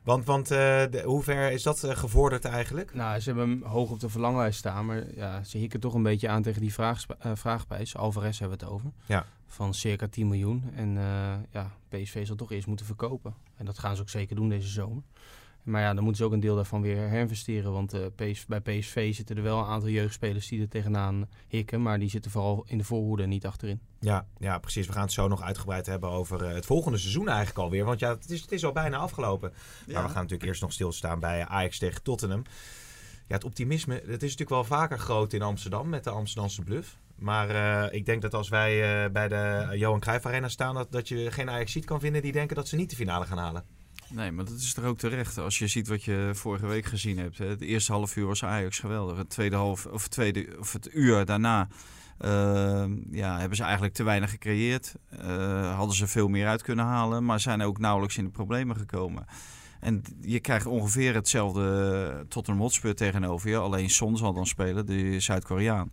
Want, 0.03 0.25
want 0.25 0.51
eh, 0.51 0.57
de- 0.57 1.03
hoe 1.05 1.24
ver 1.24 1.51
is 1.51 1.63
dat 1.63 1.83
eh, 1.83 1.95
gevorderd 1.95 2.45
eigenlijk? 2.45 2.93
Nou, 2.93 3.19
ze 3.19 3.29
hebben 3.29 3.50
hem 3.50 3.63
hoog 3.63 3.89
op 3.89 4.00
de 4.00 4.10
verlanglijst 4.10 4.60
staan, 4.60 4.86
maar 4.86 5.03
ja, 5.15 5.43
ze 5.43 5.57
hikken 5.57 5.79
toch 5.79 5.93
een 5.93 6.03
beetje 6.03 6.29
aan 6.29 6.41
tegen 6.41 6.62
die 6.62 6.74
vraag, 6.74 7.05
vraagprijs. 7.33 7.95
Alvarez 7.98 8.39
hebben 8.39 8.57
we 8.60 8.65
het 8.65 8.74
over. 8.74 8.91
Ja. 9.05 9.25
Van 9.48 9.74
circa 9.74 10.07
10 10.07 10.27
miljoen. 10.27 10.63
En 10.75 10.98
eh, 10.98 11.33
ja, 11.51 11.72
PSV 11.89 12.25
zal 12.27 12.36
toch 12.36 12.51
eerst 12.51 12.67
moeten 12.67 12.86
verkopen. 12.86 13.33
En 13.57 13.65
dat 13.65 13.79
gaan 13.79 13.95
ze 13.95 14.01
ook 14.01 14.10
zeker 14.10 14.36
doen 14.36 14.50
deze 14.50 14.67
zomer. 14.67 15.03
Maar 15.63 15.82
ja, 15.82 15.93
dan 15.93 16.03
moeten 16.03 16.22
ze 16.22 16.27
ook 16.27 16.34
een 16.34 16.39
deel 16.39 16.55
daarvan 16.55 16.82
weer 16.82 16.98
herinvesteren. 16.98 17.72
Want 17.72 17.93
eh, 17.93 18.05
PS, 18.15 18.46
bij 18.46 18.62
PSV 18.62 19.15
zitten 19.15 19.38
er 19.38 19.43
wel 19.43 19.60
een 19.60 19.65
aantal 19.65 19.89
jeugdspelers 19.89 20.48
die 20.48 20.62
er 20.62 20.70
tegenaan 20.70 21.29
hikken. 21.48 21.82
Maar 21.82 22.00
die 22.00 22.10
zitten 22.10 22.32
vooral 22.32 22.63
in 22.67 22.77
de 22.77 22.84
voorhoede 22.84 23.24
en 23.24 23.29
niet 23.29 23.46
achterin. 23.46 23.79
Ja, 24.00 24.27
ja, 24.38 24.58
precies. 24.58 24.88
We 24.88 24.93
gaan 24.93 25.01
het 25.01 25.12
zo 25.12 25.27
nog 25.27 25.41
uitgebreid 25.41 25.86
hebben 25.86 26.10
over 26.10 26.43
eh, 26.43 26.53
het 26.53 26.65
volgende 26.65 26.98
seizoen 26.98 27.27
eigenlijk 27.27 27.58
alweer. 27.58 27.86
Want 27.86 28.00
ja, 28.00 28.10
het 28.10 28.29
is, 28.29 28.41
het 28.41 28.51
is 28.51 28.65
al 28.65 28.72
bijna 28.72 28.98
afgelopen. 28.98 29.53
Maar 29.93 30.03
we 30.03 30.10
gaan 30.10 30.22
natuurlijk 30.22 30.43
eerst 30.43 30.62
nog 30.62 30.74
stilstaan 30.74 31.20
bij 31.20 31.46
Ajax 31.46 31.77
tegen 31.77 32.03
Tottenham. 32.03 32.43
Ja, 33.27 33.36
het 33.36 33.43
optimisme, 33.43 33.96
dat 33.96 34.08
is 34.08 34.36
natuurlijk 34.38 34.50
wel 34.50 34.63
vaker 34.63 35.00
groot 35.00 35.34
in 35.34 35.41
Amsterdam 35.41 35.89
met 35.89 36.03
de 36.03 36.10
Amsterdamse 36.10 36.62
bluff. 36.62 36.98
Maar 37.15 37.50
eh, 37.50 37.93
ik 37.93 38.05
denk 38.05 38.22
dat 38.22 38.34
als 38.34 38.50
wij 38.50 39.03
eh, 39.03 39.12
bij 39.12 39.27
de 39.27 39.70
Johan 39.77 40.00
Cruijff 40.00 40.25
Arena 40.25 40.48
staan, 40.48 40.75
dat, 40.75 40.91
dat 40.91 41.08
je 41.08 41.32
geen 41.32 41.50
ajax 41.50 41.79
kan 41.79 42.00
vinden 42.00 42.22
die 42.22 42.32
denken 42.32 42.55
dat 42.55 42.67
ze 42.67 42.75
niet 42.75 42.89
de 42.89 42.96
finale 42.96 43.25
gaan 43.25 43.38
halen. 43.38 43.65
Nee, 44.13 44.32
maar 44.32 44.46
dat 44.46 44.58
is 44.58 44.74
toch 44.74 44.86
ook 44.86 44.98
terecht. 44.98 45.38
Als 45.38 45.60
je 45.60 45.67
ziet 45.67 45.88
wat 45.88 46.03
je 46.03 46.32
vorige 46.34 46.67
week 46.67 46.86
gezien 46.86 47.17
hebt. 47.17 47.38
Het 47.38 47.62
eerste 47.62 47.91
half 47.91 48.15
uur 48.15 48.25
was 48.25 48.43
Ajax 48.43 48.79
geweldig. 48.79 49.17
Het 49.17 49.29
tweede 49.29 49.55
half, 49.55 49.86
of 49.86 50.08
tweede, 50.08 50.55
of 50.60 50.74
het 50.74 50.89
uur 50.93 51.25
daarna 51.25 51.67
eh, 52.17 52.86
ja, 53.12 53.39
hebben 53.39 53.58
ze 53.58 53.63
eigenlijk 53.63 53.93
te 53.93 54.03
weinig 54.03 54.29
gecreëerd. 54.29 54.96
Eh, 55.10 55.75
hadden 55.75 55.96
ze 55.96 56.08
veel 56.08 56.27
meer 56.27 56.48
uit 56.48 56.62
kunnen 56.62 56.86
halen, 56.86 57.25
maar 57.25 57.39
zijn 57.39 57.62
ook 57.62 57.77
nauwelijks 57.77 58.17
in 58.17 58.24
de 58.24 58.32
problemen 58.32 58.75
gekomen. 58.75 59.25
En 59.79 60.01
je 60.22 60.39
krijgt 60.39 60.65
ongeveer 60.65 61.13
hetzelfde 61.13 62.25
Tottenham 62.29 62.63
Hotspur 62.63 62.96
tegenover 62.96 63.50
je. 63.50 63.58
Alleen 63.58 63.89
Son 63.89 64.17
zal 64.17 64.34
dan 64.34 64.48
spelen, 64.48 64.86
de 64.86 65.20
Zuid-Koreaan. 65.20 65.91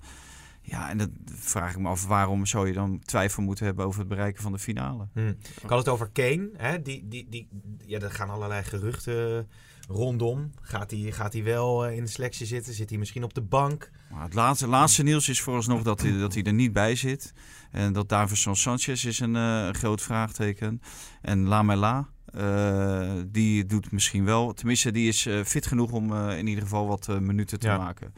Ja, 0.71 0.91
en 0.91 0.99
dan 0.99 1.11
vraag 1.25 1.71
ik 1.73 1.79
me 1.79 1.89
af, 1.89 2.07
waarom 2.07 2.47
zou 2.47 2.67
je 2.67 2.73
dan 2.73 3.00
twijfel 3.05 3.43
moeten 3.43 3.65
hebben 3.65 3.85
over 3.85 3.99
het 4.00 4.09
bereiken 4.09 4.43
van 4.43 4.53
de 4.53 4.59
finale? 4.59 5.09
Hm. 5.12 5.29
Ik 5.62 5.69
had 5.69 5.79
het 5.79 5.89
over 5.89 6.11
Kane. 6.12 6.50
Hè? 6.57 6.83
Die, 6.83 7.09
die, 7.09 7.27
die, 7.31 7.49
ja, 7.87 7.99
er 7.99 8.11
gaan 8.11 8.31
allerlei 8.31 8.62
geruchten 8.62 9.49
rondom. 9.89 10.50
Gaat 10.61 10.91
hij 10.91 11.00
gaat 11.12 11.33
hij 11.33 11.43
wel 11.45 11.87
eh, 11.87 11.97
in 11.97 12.05
de 12.05 12.11
selectie 12.11 12.47
zitten? 12.47 12.75
Zit 12.75 12.89
hij 12.91 12.99
misschien 12.99 13.25
op 13.25 13.35
de 13.35 13.41
bank? 13.43 13.91
Maar 14.12 14.23
het 14.23 14.35
laatste, 14.35 14.67
laatste 14.67 15.03
nieuws 15.03 15.29
is 15.29 15.41
vooralsnog 15.41 15.83
dat 15.83 16.00
hij, 16.00 16.19
dat 16.19 16.35
hij 16.35 16.43
er 16.43 16.53
niet 16.53 16.73
bij 16.73 16.95
zit. 16.97 17.33
En 17.71 17.93
dat 17.93 18.09
Davinson 18.09 18.57
Sanchez 18.57 19.05
is 19.05 19.21
een 19.21 19.37
eh, 19.37 19.65
een 19.67 19.75
groot 19.75 20.03
vraagteken. 20.03 20.81
En 21.23 21.45
Lamela, 21.47 22.09
eh 22.33 23.12
die 23.27 23.67
doet 23.67 23.93
misschien 23.93 24.25
wel. 24.25 24.53
Tenminste, 24.53 24.91
die 24.91 25.09
is 25.09 25.29
fit 25.45 25.67
genoeg 25.67 25.93
om 25.93 26.15
in 26.15 26.47
ieder 26.47 26.62
geval 26.62 26.87
wat 26.87 27.21
minuten 27.21 27.59
te 27.59 27.67
Ja. 27.67 27.77
maken. 27.77 28.12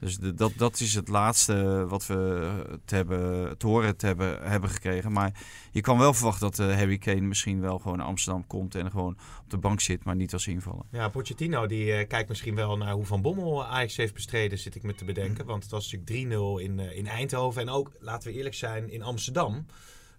Dus 0.00 0.18
de, 0.18 0.34
dat, 0.34 0.52
dat 0.56 0.80
is 0.80 0.94
het 0.94 1.08
laatste 1.08 1.86
wat 1.88 2.06
we 2.06 2.50
te, 2.84 2.94
hebben, 2.94 3.58
te 3.58 3.66
horen 3.66 3.96
te 3.96 4.06
hebben, 4.06 4.48
hebben 4.50 4.70
gekregen. 4.70 5.12
Maar 5.12 5.32
je 5.70 5.80
kan 5.80 5.98
wel 5.98 6.14
verwachten 6.14 6.50
dat 6.50 6.58
eh, 6.58 6.76
Harry 6.76 6.98
Kane 6.98 7.20
misschien 7.20 7.60
wel 7.60 7.78
gewoon 7.78 7.96
naar 7.96 8.06
Amsterdam 8.06 8.46
komt 8.46 8.74
en 8.74 8.90
gewoon 8.90 9.16
op 9.44 9.50
de 9.50 9.58
bank 9.58 9.80
zit, 9.80 10.04
maar 10.04 10.16
niet 10.16 10.32
als 10.32 10.46
invaller. 10.46 10.84
Ja, 10.90 11.08
Pochettino 11.08 11.66
die 11.66 11.92
eh, 11.92 12.08
kijkt 12.08 12.28
misschien 12.28 12.54
wel 12.54 12.76
naar 12.76 12.92
hoe 12.92 13.06
Van 13.06 13.22
Bommel 13.22 13.66
Ajax 13.66 13.96
heeft 13.96 14.14
bestreden, 14.14 14.58
zit 14.58 14.74
ik 14.74 14.82
me 14.82 14.94
te 14.94 15.04
bedenken. 15.04 15.46
Want 15.46 15.62
het 15.62 15.72
was 15.72 15.92
natuurlijk 15.92 16.32
3-0 16.60 16.64
in, 16.64 16.80
eh, 16.80 16.96
in 16.96 17.06
Eindhoven. 17.06 17.62
En 17.62 17.68
ook, 17.68 17.90
laten 18.00 18.30
we 18.30 18.36
eerlijk 18.36 18.54
zijn, 18.54 18.90
in 18.90 19.02
Amsterdam. 19.02 19.66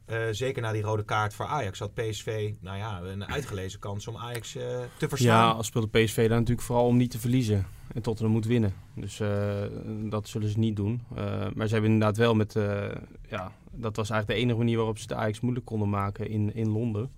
Eh, 0.09 0.27
zeker 0.31 0.61
na 0.61 0.71
die 0.71 0.81
rode 0.81 1.03
kaart 1.03 1.33
voor 1.33 1.45
Ajax 1.45 1.79
had 1.79 1.93
PSV 1.93 2.51
nou 2.59 2.77
ja, 2.77 3.01
een 3.01 3.25
uitgelezen 3.25 3.79
kans 3.79 4.07
om 4.07 4.17
Ajax 4.17 4.55
eh, 4.55 4.63
te 4.97 5.09
verslaan. 5.09 5.45
Ja, 5.45 5.51
als 5.51 5.67
speelde 5.67 5.87
PSV 5.87 6.15
daar 6.15 6.37
natuurlijk 6.37 6.67
vooral 6.67 6.85
om 6.85 6.97
niet 6.97 7.11
te 7.11 7.19
verliezen. 7.19 7.65
En 7.93 8.01
Tottenham 8.01 8.33
moet 8.33 8.45
winnen. 8.45 8.73
Dus 8.93 9.19
eh, 9.19 9.63
dat 10.09 10.27
zullen 10.27 10.49
ze 10.49 10.59
niet 10.59 10.75
doen. 10.75 11.01
Eh, 11.15 11.47
maar 11.53 11.67
ze 11.67 11.73
hebben 11.73 11.91
inderdaad 11.91 12.17
wel 12.17 12.35
met... 12.35 12.55
eh, 12.55 12.91
ja, 13.29 13.51
dat 13.71 13.95
was 13.95 14.09
eigenlijk 14.09 14.27
de 14.27 14.45
enige 14.45 14.57
manier 14.57 14.77
waarop 14.77 14.97
ze 14.97 15.07
de 15.07 15.15
Ajax 15.15 15.39
moeilijk 15.39 15.65
konden 15.65 15.89
maken 15.89 16.29
in, 16.29 16.55
in 16.55 16.69
Londen. 16.69 17.09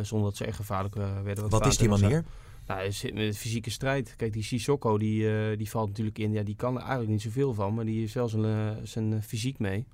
Zonder 0.00 0.28
dat 0.28 0.36
ze 0.36 0.44
echt 0.44 0.56
gevaarlijk 0.56 0.94
werden. 1.24 1.48
Wat 1.48 1.66
is 1.66 1.76
die 1.76 1.88
manier? 1.88 2.24
Nou, 2.66 2.92
zit 2.92 3.14
met 3.14 3.38
fysieke 3.38 3.70
strijd. 3.70 4.16
Kijk, 4.16 4.32
die 4.32 4.42
Sissoko, 4.42 4.98
die, 4.98 5.56
die 5.56 5.70
valt 5.70 5.88
natuurlijk 5.88 6.18
in. 6.18 6.32
Ja, 6.32 6.42
die 6.42 6.56
kan 6.56 6.74
er 6.74 6.80
eigenlijk 6.80 7.10
niet 7.10 7.22
zoveel 7.22 7.54
van. 7.54 7.74
Maar 7.74 7.84
die 7.84 8.00
heeft 8.00 8.14
wel 8.14 8.28
zijn, 8.28 8.76
zijn 8.86 9.22
fysiek 9.22 9.58
mee. 9.58 9.86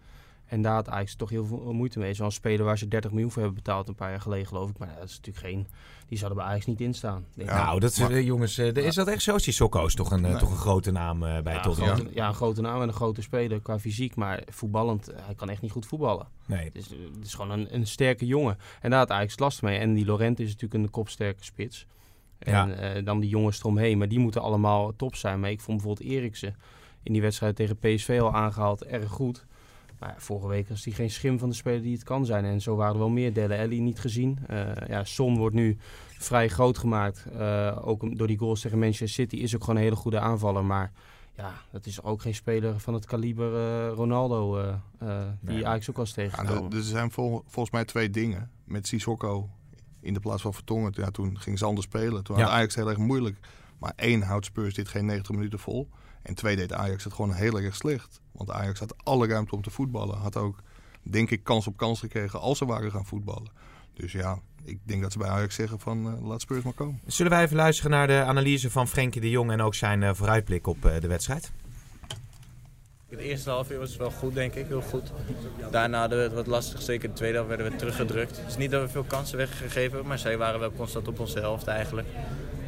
En 0.51 0.63
daar 0.63 0.75
had 0.75 0.89
Ajax 0.89 1.15
toch 1.15 1.31
heel 1.31 1.47
veel 1.47 1.73
moeite 1.73 1.99
mee. 1.99 2.15
Zo'n 2.15 2.31
speler 2.31 2.65
waar 2.65 2.79
ze 2.79 2.89
30 2.89 3.11
miljoen 3.11 3.31
voor 3.31 3.43
hebben 3.43 3.63
betaald 3.63 3.89
een 3.89 3.95
paar 3.95 4.11
jaar 4.11 4.21
geleden, 4.21 4.47
geloof 4.47 4.71
ik. 4.71 4.79
Maar 4.79 4.95
dat 4.99 5.09
is 5.09 5.17
natuurlijk 5.17 5.47
geen... 5.47 5.67
Die 6.09 6.19
zouden 6.19 6.39
bij 6.39 6.49
Ajax 6.51 6.67
niet 6.67 6.81
instaan. 6.81 7.25
Ja, 7.35 7.65
nou, 7.65 7.81
dat, 7.81 7.91
is, 7.91 7.99
maar- 7.99 8.11
eh, 8.11 8.25
jongens, 8.25 8.59
eh, 8.59 8.75
is 8.75 8.95
dat 8.95 9.09
echt 9.09 9.23
zo? 9.23 9.39
Sissoko 9.39 9.87
is 9.87 9.95
toch 9.95 10.11
een, 10.11 10.25
eh, 10.25 10.31
Nee. 10.31 10.41
toch 10.41 10.51
een 10.51 10.57
grote 10.57 10.91
naam 10.91 11.19
bij 11.19 11.43
ja, 11.45 11.61
Tottenham? 11.61 11.95
grote- 11.97 12.11
ja, 12.15 12.29
een 12.29 12.35
grote 12.35 12.61
naam 12.61 12.83
en 12.83 12.89
een 12.89 12.95
grote 12.95 13.23
speler 13.23 13.61
qua 13.61 13.79
fysiek. 13.79 14.15
Maar 14.17 14.43
voetballend, 14.49 15.11
hij 15.15 15.35
kan 15.35 15.49
echt 15.51 15.63
niet 15.63 15.71
goed 15.71 15.87
voetballen. 15.87 16.27
Nee. 16.47 16.65
Het 16.65 16.77
is, 16.77 16.89
het 16.89 17.25
is 17.27 17.35
gewoon 17.35 17.51
een, 17.51 17.75
een 17.75 17.87
sterke 17.87 18.27
jongen. 18.27 18.59
En 18.81 18.91
daar 18.91 18.99
had 18.99 19.11
Ajax 19.11 19.39
last 19.39 19.63
mee. 19.63 19.79
En 19.79 19.95
die 19.95 20.05
Laurent 20.05 20.41
is 20.41 20.47
natuurlijk 20.53 20.85
een 20.85 20.91
kopsterke 20.91 21.45
spits. 21.45 21.87
En 22.39 22.53
Ja. 22.53 22.71
eh, 22.75 23.05
dan 23.05 23.21
die 23.21 23.31
jongens 23.31 23.59
eromheen. 23.61 23.99
Maar 23.99 24.09
die 24.09 24.19
moeten 24.19 24.43
allemaal 24.43 24.97
top 24.97 25.15
zijn. 25.17 25.41
Maar 25.41 25.51
ik 25.51 25.61
vond 25.61 25.77
bijvoorbeeld 25.83 26.11
Eriksen 26.11 26.57
in 27.03 27.13
die 27.13 27.23
wedstrijd 27.23 27.57
tegen 27.57 27.77
PSV 27.79 28.19
al 28.23 28.35
aangehaald 28.35 28.85
erg 28.85 29.11
goed. 29.11 29.47
Maar 30.01 30.09
ja, 30.09 30.15
vorige 30.19 30.49
week 30.49 30.69
was 30.69 30.85
hij 30.85 30.93
geen 30.95 31.11
schim 31.11 31.39
van 31.39 31.49
de 31.49 31.55
speler 31.55 31.83
die 31.83 31.93
het 31.93 32.03
kan 32.05 32.27
zijn. 32.27 32.45
En 32.45 32.61
zo 32.61 32.77
waren 32.77 32.93
er 32.93 32.99
wel 32.99 33.09
meer. 33.09 33.33
Dele 33.33 33.59
Alli 33.59 33.81
niet 33.81 34.01
gezien. 34.01 34.39
Eh, 34.47 34.69
ja, 34.89 35.05
Son 35.05 35.37
wordt 35.39 35.55
nu 35.55 35.77
vrij 36.19 36.49
groot 36.49 36.79
gemaakt. 36.79 37.27
Eh, 37.39 37.79
ook 37.85 38.17
door 38.19 38.27
die 38.27 38.39
goals 38.39 38.61
tegen 38.61 38.79
Manchester 38.79 39.09
City. 39.09 39.37
Is 39.37 39.55
ook 39.55 39.61
gewoon 39.61 39.77
een 39.77 39.83
hele 39.83 39.97
goede 39.97 40.21
aanvaller. 40.21 40.65
Maar 40.65 40.93
ja, 41.37 41.53
dat 41.73 41.87
is 41.87 42.03
ook 42.03 42.23
geen 42.23 42.35
speler 42.35 42.81
van 42.81 42.95
het 42.95 43.07
kaliber 43.07 43.55
eh, 43.57 43.93
Ronaldo. 43.95 44.59
eh, 44.59 44.69
eh, 44.99 45.23
die 45.41 45.55
Nee. 45.55 45.67
Ajax 45.67 45.91
ook 45.91 45.99
al 45.99 46.05
Ja, 46.07 46.13
tegengekomen. 46.13 46.71
er 46.71 46.77
er 46.77 46.83
zijn 46.83 47.11
vol- 47.11 47.43
volgens 47.47 47.75
mij 47.75 47.85
twee 47.85 48.11
dingen. 48.11 48.51
Met 48.65 48.87
Sissoko 48.87 49.49
in 50.01 50.15
de 50.15 50.21
plaats 50.21 50.43
van 50.43 50.55
Vertongen, 50.55 50.93
ja, 50.97 51.11
toen 51.11 51.39
ging 51.41 51.59
ze 51.59 51.65
anders 51.65 51.87
spelen. 51.87 52.25
Toen 52.25 52.37
Ja. 52.37 52.43
had 52.43 52.53
Ajax 52.53 52.75
heel 52.75 52.89
erg 52.89 52.99
moeilijk. 52.99 53.37
Maar 53.79 53.93
één, 53.97 54.23
houdt 54.23 54.45
Spurs 54.45 54.75
dit 54.75 54.89
geen 54.89 55.07
90 55.07 55.35
minuten 55.35 55.59
vol. 55.59 55.89
En 56.23 56.35
twee, 56.35 56.57
deed 56.57 56.73
Ajax 56.73 57.05
het 57.05 57.13
gewoon 57.13 57.33
heel 57.33 57.61
erg 57.61 57.77
slecht. 57.77 58.21
Want 58.33 58.51
Ajax 58.51 58.79
had 58.79 59.05
alle 59.05 59.27
ruimte 59.27 59.55
om 59.55 59.63
te 59.63 59.71
voetballen. 59.71 60.19
Had 60.19 60.37
ook, 60.37 60.63
denk 61.03 61.31
ik, 61.31 61.45
kans 61.45 61.67
op 61.67 61.77
kans 61.77 62.01
gekregen 62.01 62.41
als 62.41 62.59
ze 62.59 62.65
waren 62.65 62.91
gaan 62.91 63.07
voetballen. 63.07 63.51
Dus 63.95 64.13
ja, 64.13 64.39
ik 64.65 64.79
denk 64.83 65.03
dat 65.03 65.13
ze 65.13 65.19
bij 65.19 65.29
Ajax 65.29 65.55
zeggen 65.55 65.81
van 65.81 66.07
eh, 66.07 66.27
laat 66.27 66.41
Spurs 66.41 66.63
maar 66.63 66.73
komen. 66.73 67.01
Zullen 67.07 67.33
wij 67.33 67.43
even 67.43 67.57
luisteren 67.57 67.91
naar 67.91 68.07
de 68.07 68.23
analyse 68.23 68.71
van 68.71 68.89
Frenkie 68.89 69.21
de 69.21 69.31
Jong 69.31 69.51
en 69.51 69.61
ook 69.61 69.75
zijn 69.75 70.03
eh, 70.03 70.15
vooruitblik 70.15 70.67
op 70.67 70.85
eh, 70.85 71.01
de 71.01 71.09
wedstrijd? 71.09 71.53
Het 73.09 73.19
eerste 73.19 73.51
half 73.51 73.71
uur 73.71 73.79
was 73.79 73.97
wel 73.97 74.11
goed, 74.11 74.35
denk 74.35 74.55
ik. 74.55 74.67
Heel 74.67 74.83
goed. 74.83 75.13
Daarna 75.71 76.01
hadden 76.01 76.19
we 76.19 76.25
het 76.25 76.33
wat 76.33 76.47
lastig. 76.47 76.83
Zeker 76.83 77.09
de 77.09 77.15
tweede 77.15 77.35
helft 77.35 77.49
werden 77.49 77.71
we 77.71 77.77
teruggedrukt. 77.77 78.37
Het 78.37 78.47
is 78.47 78.57
niet 78.57 78.71
dat 78.71 78.83
we 78.83 78.89
veel 78.89 79.05
kansen 79.05 79.37
weggegeven 79.37 80.07
maar 80.07 80.19
zij 80.19 80.39
waren 80.39 80.61
wel 80.61 80.73
constant 80.73 81.09
op 81.09 81.21
onze 81.21 81.39
helft 81.39 81.67
eigenlijk. 81.67 82.09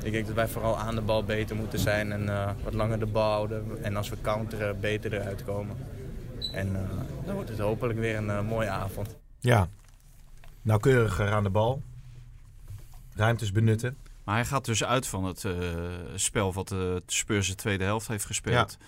Ik 0.02 0.12
denk 0.12 0.26
dat 0.26 0.34
wij 0.34 0.48
vooral 0.48 0.78
aan 0.78 0.94
de 0.94 1.00
bal 1.00 1.24
beter 1.24 1.56
moeten 1.56 1.78
zijn 1.78 2.12
en 2.12 2.28
eh, 2.28 2.50
wat 2.64 2.74
langer 2.74 2.98
de 2.98 3.06
bal 3.06 3.30
houden. 3.30 3.84
En 3.84 3.96
als 3.96 4.08
we 4.08 4.16
counteren, 4.20 4.80
beter 4.80 5.12
eruit 5.12 5.44
komen. 5.44 5.76
En 6.52 6.76
eh, 6.76 7.24
dan 7.24 7.34
wordt 7.34 7.50
het 7.50 7.58
hopelijk 7.58 7.98
weer 7.98 8.16
een 8.16 8.30
eh, 8.30 8.42
mooie 8.42 8.68
avond. 8.68 9.16
Ja. 9.40 9.68
Nauwkeuriger 10.62 11.32
aan 11.32 11.42
de 11.42 11.50
bal. 11.50 11.82
Ruimtes 13.14 13.52
benutten. 13.52 13.96
Maar 14.24 14.34
hij 14.34 14.44
gaat 14.44 14.64
dus 14.64 14.84
uit 14.84 15.06
van 15.06 15.24
het 15.24 15.44
eh, 15.44 15.52
spel 16.14 16.52
wat 16.52 16.68
de 16.68 17.02
Spurs 17.06 17.48
de 17.48 17.54
tweede 17.54 17.84
helft 17.84 18.08
heeft 18.08 18.24
gespeeld. 18.24 18.78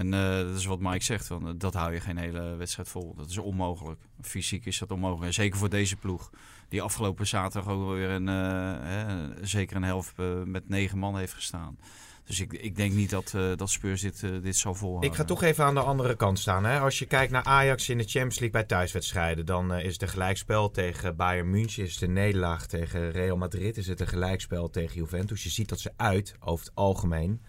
En 0.00 0.14
eh, 0.14 0.46
dat 0.46 0.56
is 0.56 0.64
wat 0.64 0.80
Mike 0.80 1.04
zegt, 1.04 1.26
van, 1.26 1.48
eh, 1.48 1.52
dat 1.56 1.74
hou 1.74 1.92
je 1.92 2.00
geen 2.00 2.16
hele 2.16 2.56
wedstrijd 2.56 2.88
vol. 2.88 3.14
Dat 3.16 3.30
is 3.30 3.38
onmogelijk. 3.38 4.00
Fysiek 4.20 4.66
is 4.66 4.78
dat 4.78 4.90
onmogelijk. 4.90 5.32
Zeker 5.32 5.58
voor 5.58 5.68
deze 5.68 5.96
ploeg. 5.96 6.30
Die 6.68 6.82
afgelopen 6.82 7.26
zaterdag 7.26 7.72
ook 7.72 7.88
weer 7.88 8.10
een, 8.10 8.28
eh, 8.28 9.42
zeker 9.42 9.76
een 9.76 9.82
helft 9.82 10.12
met 10.44 10.68
negen 10.68 10.98
man 10.98 11.18
heeft 11.18 11.32
gestaan. 11.32 11.78
Dus 12.24 12.40
ik, 12.40 12.52
ik 12.52 12.76
denk 12.76 12.92
niet 12.92 13.10
dat, 13.10 13.34
dat 13.56 13.70
Spurs 13.70 14.00
dit, 14.00 14.20
dit 14.20 14.56
zal 14.56 14.74
volhouden. 14.74 15.10
Ik 15.10 15.16
ga 15.16 15.24
toch 15.24 15.42
even 15.42 15.64
aan 15.64 15.74
de 15.74 15.80
andere 15.80 16.16
kant 16.16 16.38
staan. 16.38 16.64
Hè? 16.64 16.78
Als 16.80 16.98
je 16.98 17.06
kijkt 17.06 17.32
naar 17.32 17.44
Ajax 17.44 17.88
in 17.88 17.98
de 17.98 18.04
Champions 18.04 18.38
League 18.38 18.50
bij 18.50 18.64
thuiswedstrijden, 18.64 19.46
dan 19.46 19.74
is 19.74 19.92
het 19.92 20.02
een 20.02 20.08
gelijkspel 20.08 20.70
tegen 20.70 21.16
Bayern 21.16 21.50
München. 21.50 21.84
Is 21.84 21.94
het 21.94 22.02
een 22.02 22.12
nederlaag 22.12 22.66
tegen 22.66 23.10
Real 23.10 23.36
Madrid. 23.36 23.76
Is 23.76 23.86
het 23.86 24.00
een 24.00 24.08
gelijkspel 24.08 24.70
tegen 24.70 24.96
Juventus. 24.96 25.42
Je 25.42 25.50
ziet 25.50 25.68
dat 25.68 25.80
ze 25.80 25.92
uit, 25.96 26.34
over 26.40 26.64
het 26.66 26.74
algemeen, 26.74 27.40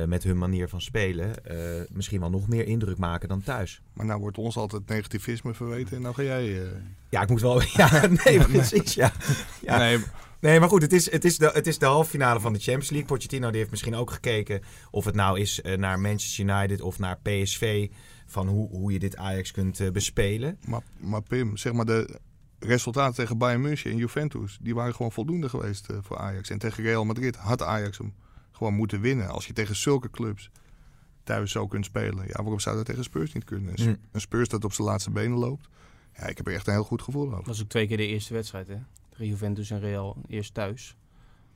eh, 0.00 0.04
met 0.06 0.22
hun 0.22 0.38
manier 0.38 0.68
van 0.68 0.80
spelen, 0.80 1.44
eh, 1.44 1.84
misschien 1.90 2.20
wel 2.20 2.30
nog 2.30 2.48
meer 2.48 2.66
indruk 2.66 2.98
maken 2.98 3.28
dan 3.28 3.42
thuis. 3.42 3.82
Maar 3.92 4.06
nou 4.06 4.20
wordt 4.20 4.38
ons 4.38 4.56
altijd 4.56 4.88
negativisme 4.88 5.54
verweten 5.54 5.96
en 5.96 6.02
nou 6.02 6.14
ga 6.14 6.22
jij... 6.22 6.62
eh, 6.62 6.68
Ja, 7.08 7.22
ik 7.22 7.28
moet 7.28 7.40
wel. 7.40 7.62
Ja, 7.76 8.06
nee, 8.24 8.44
precies. 8.44 8.94
Ja. 8.94 9.12
Ja. 9.60 9.78
Nee, 9.78 9.98
Nee, 10.40 10.60
maar 10.60 10.68
goed, 10.68 10.82
het 10.82 10.92
is, 10.92 11.10
het, 11.10 11.24
is 11.24 11.38
de, 11.38 11.50
het 11.54 11.66
is 11.66 11.78
de 11.78 11.86
halve 11.86 12.10
finale 12.10 12.40
van 12.40 12.52
de 12.52 12.58
Champions 12.58 12.90
League. 12.90 13.08
Pochettino 13.08 13.48
die 13.48 13.58
heeft 13.58 13.70
misschien 13.70 13.94
ook 13.94 14.10
gekeken 14.10 14.60
of 14.90 15.04
het 15.04 15.14
nou 15.14 15.40
is 15.40 15.60
naar 15.76 16.00
Manchester 16.00 16.44
United 16.44 16.80
of 16.80 16.98
naar 16.98 17.18
PSV. 17.22 17.88
Van 18.26 18.48
hoe, 18.48 18.68
hoe 18.68 18.92
je 18.92 18.98
dit 18.98 19.16
Ajax 19.16 19.50
kunt 19.50 19.92
bespelen. 19.92 20.58
Maar, 20.66 20.80
maar 20.96 21.22
Pim, 21.22 21.56
zeg 21.56 21.72
maar 21.72 21.84
de 21.84 22.18
resultaten 22.58 23.14
tegen 23.14 23.38
Bayern 23.38 23.60
München 23.60 23.90
en 23.90 23.96
Juventus, 23.96 24.58
die 24.62 24.74
waren 24.74 24.94
gewoon 24.94 25.12
voldoende 25.12 25.48
geweest 25.48 25.88
eh, 25.88 25.96
voor 26.02 26.18
Ajax. 26.18 26.50
En 26.50 26.58
tegen 26.58 26.82
Real 26.82 27.04
Madrid 27.04 27.36
had 27.36 27.62
Ajax 27.62 27.98
hem 27.98 28.14
gewoon 28.58 28.74
moeten 28.74 29.00
winnen. 29.00 29.28
Als 29.28 29.46
je 29.46 29.52
tegen 29.52 29.76
zulke 29.76 30.10
clubs 30.10 30.50
thuis 31.22 31.50
zo 31.50 31.66
kunt 31.66 31.84
spelen, 31.84 32.26
ja, 32.26 32.32
waarom 32.34 32.60
zou 32.60 32.76
dat 32.76 32.86
tegen 32.86 33.04
Spurs 33.04 33.32
niet 33.32 33.44
kunnen? 33.44 33.72
Een, 33.80 33.86
Mm. 33.88 33.96
een 34.12 34.20
Spurs 34.20 34.48
dat 34.48 34.64
op 34.64 34.72
zijn 34.72 34.88
laatste 34.88 35.10
benen 35.10 35.38
loopt. 35.38 35.68
Ja, 36.16 36.26
ik 36.26 36.36
heb 36.36 36.46
er 36.46 36.52
echt 36.54 36.66
een 36.66 36.72
heel 36.72 36.84
goed 36.84 37.02
gevoel 37.02 37.24
over. 37.26 37.36
Dat 37.36 37.46
was 37.46 37.62
ook 37.62 37.68
twee 37.68 37.86
keer 37.86 37.96
de 37.96 38.06
eerste 38.06 38.34
wedstrijd, 38.34 38.68
hè? 38.68 38.76
Juventus 39.24 39.70
en 39.70 39.80
Real, 39.80 40.16
eerst 40.26 40.54
thuis. 40.54 40.96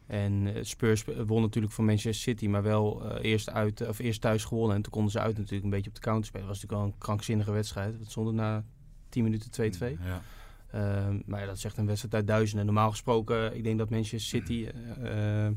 En 0.07 0.55
eh, 0.55 0.63
Spurs 0.65 1.05
won 1.27 1.43
natuurlijk 1.43 1.73
van 1.73 1.85
Manchester 1.85 2.15
City, 2.23 2.47
maar 2.47 2.63
wel 2.63 3.05
eh, 3.11 3.31
eerst, 3.31 3.51
uit, 3.51 3.89
of 3.89 3.99
eerst 3.99 4.21
thuis 4.21 4.45
gewonnen. 4.45 4.77
En 4.77 4.83
toen 4.83 4.93
konden 4.93 5.11
ze 5.13 5.19
uit 5.21 5.37
natuurlijk 5.37 5.65
een 5.65 5.71
beetje 5.71 5.89
op 5.89 5.95
de 5.95 6.01
counter 6.01 6.27
spelen. 6.27 6.47
Dat 6.47 6.55
was 6.57 6.63
natuurlijk 6.63 6.89
wel 6.89 6.99
een 6.99 7.07
krankzinnige 7.07 7.51
wedstrijd. 7.53 7.99
Het 7.99 8.11
stond 8.11 8.29
er 8.29 8.35
na 8.35 8.65
10 9.09 9.23
minuten 9.23 9.51
2-2. 9.51 9.99
Ja. 10.05 10.23
Ehm, 10.71 11.19
maar 11.27 11.41
ja, 11.41 11.47
dat 11.47 11.57
is 11.57 11.65
echt 11.65 11.77
een 11.77 11.87
wedstrijd 11.87 12.15
uit 12.15 12.27
duizenden. 12.27 12.65
Normaal 12.67 12.91
gesproken, 12.91 13.57
ik 13.57 13.65
denk 13.65 13.79
dat 13.79 13.91
Manchester 13.91 14.21
City, 14.41 14.69
eh, 15.03 15.47
eh, 15.47 15.53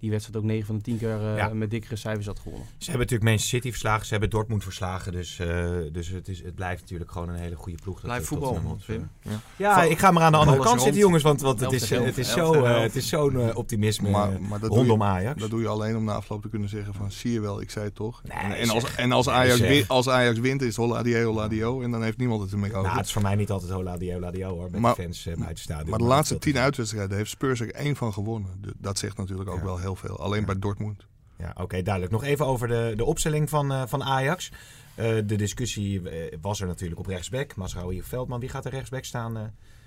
die 0.00 0.10
wedstrijd 0.10 0.38
ook 0.38 0.44
9 0.44 0.66
van 0.66 0.76
de 0.76 0.82
10 0.82 0.98
keer 0.98 1.10
eh, 1.20 1.36
Ja. 1.36 1.48
met 1.54 1.70
dikkere 1.70 1.96
cijfers 1.96 2.26
had 2.26 2.38
gewonnen. 2.38 2.66
Ze 2.68 2.90
hebben 2.90 3.00
natuurlijk 3.00 3.30
Manchester 3.30 3.56
City 3.58 3.70
verslagen, 3.70 4.04
ze 4.06 4.10
hebben 4.12 4.30
Dortmund 4.30 4.62
verslagen. 4.62 5.12
Dus, 5.12 5.38
eh, 5.38 5.70
dus 5.92 6.08
het, 6.08 6.28
is, 6.28 6.42
het 6.42 6.54
blijft 6.54 6.80
natuurlijk 6.80 7.10
gewoon 7.10 7.28
een 7.28 7.34
hele 7.34 7.56
goede 7.56 7.78
ploeg. 7.82 7.94
dat, 7.94 8.04
Blijf 8.04 8.20
eh, 8.22 8.28
voetbal. 8.28 8.78
Pim. 8.86 9.08
Ja, 9.56 9.82
ik 9.82 9.98
ga 9.98 10.10
maar 10.10 10.22
aan 10.22 10.32
de 10.32 10.38
andere 10.38 10.56
kant 10.56 10.68
rond. 10.68 10.80
zitten, 10.82 11.00
jongens. 11.00 11.22
Want, 11.22 11.40
want 11.40 11.60
het, 11.60 11.72
is, 11.72 11.90
het, 11.90 12.18
is 12.18 12.30
zo, 12.32 12.52
eh, 12.52 12.80
het 12.80 12.96
is 12.96 13.08
zo'n 13.08 13.54
optimisme 13.56 14.10
Maar, 14.10 14.40
maar 14.40 14.60
dat, 14.60 14.68
doe 14.68 14.78
rondom 14.78 14.98
je, 14.98 15.04
Ajax. 15.04 15.40
dat 15.40 15.50
doe 15.50 15.60
je 15.60 15.68
alleen 15.68 15.96
om 15.96 16.04
na 16.04 16.12
afloop 16.12 16.42
te 16.42 16.48
kunnen 16.48 16.68
zeggen 16.68 16.94
van 16.94 17.12
zie 17.12 17.32
je 17.32 17.40
wel, 17.40 17.60
ik 17.60 17.70
zei 17.70 17.84
het 17.84 17.94
toch. 17.94 18.22
Nee, 18.24 18.38
en, 18.38 18.52
en, 18.58 18.70
als, 18.70 18.94
en 18.94 19.12
als, 19.12 19.28
Ajax 19.28 19.60
win- 19.60 19.84
als 19.88 20.08
Ajax 20.08 20.38
wint 20.38 20.60
is 20.60 20.66
het 20.66 20.76
holla 20.76 21.02
die 21.02 21.22
holla 21.22 21.48
die 21.48 21.62
ho, 21.62 21.82
en 21.82 21.90
dan 21.90 22.02
heeft 22.02 22.18
niemand 22.18 22.42
het 22.42 22.52
ermee 22.52 22.70
over. 22.70 22.82
Nou, 22.82 22.96
het 22.96 23.06
is 23.06 23.12
voor 23.12 23.22
mij 23.22 23.34
niet 23.34 23.50
altijd 23.50 23.70
hola 23.72 23.96
die 23.96 24.12
hola 24.12 24.30
die 24.30 24.44
ho, 24.44 24.54
hoor. 24.54 24.70
Met 24.70 24.80
Maar- 24.80 24.94
de 24.94 25.02
fans 25.02 25.24
buiten 25.24 25.46
het 25.46 25.58
stadion. 25.58 25.90
maar 25.90 25.98
de 25.98 26.04
laatste 26.04 26.38
tien 26.38 26.58
uitwedstrijden 26.58 27.16
heeft 27.16 27.30
Spurs 27.30 27.60
er 27.60 27.70
één 27.74 27.96
van 27.96 28.12
gewonnen. 28.12 28.50
De- 28.60 28.74
Dat 28.78 28.98
zegt 28.98 29.16
natuurlijk 29.16 29.50
ook 29.50 29.58
Ja. 29.58 29.64
wel 29.64 29.78
heel 29.78 29.89
veel. 29.94 30.18
Alleen 30.18 30.40
Ja. 30.40 30.46
bij 30.46 30.58
Dortmund. 30.58 31.06
Ja, 31.36 31.54
oké, 31.56 31.82
duidelijk. 31.82 32.12
Nog 32.12 32.24
even 32.24 32.46
over 32.46 32.68
de, 32.68 32.92
de 32.96 33.04
opstelling 33.04 33.48
van, 33.48 33.72
eh, 33.72 33.82
van 33.86 34.02
Ajax. 34.02 34.52
Eh, 34.94 35.06
de 35.06 35.36
discussie 35.36 36.10
eh, 36.10 36.38
was 36.40 36.60
er 36.60 36.66
natuurlijk 36.66 37.00
op 37.00 37.06
rechtsback. 37.06 37.56
Masraoui 37.56 38.00
of 38.00 38.06
Veldman. 38.06 38.40
Wie 38.40 38.48
gaat 38.48 38.64
er 38.64 38.70
rechtsback 38.70 39.04
staan 39.04 39.36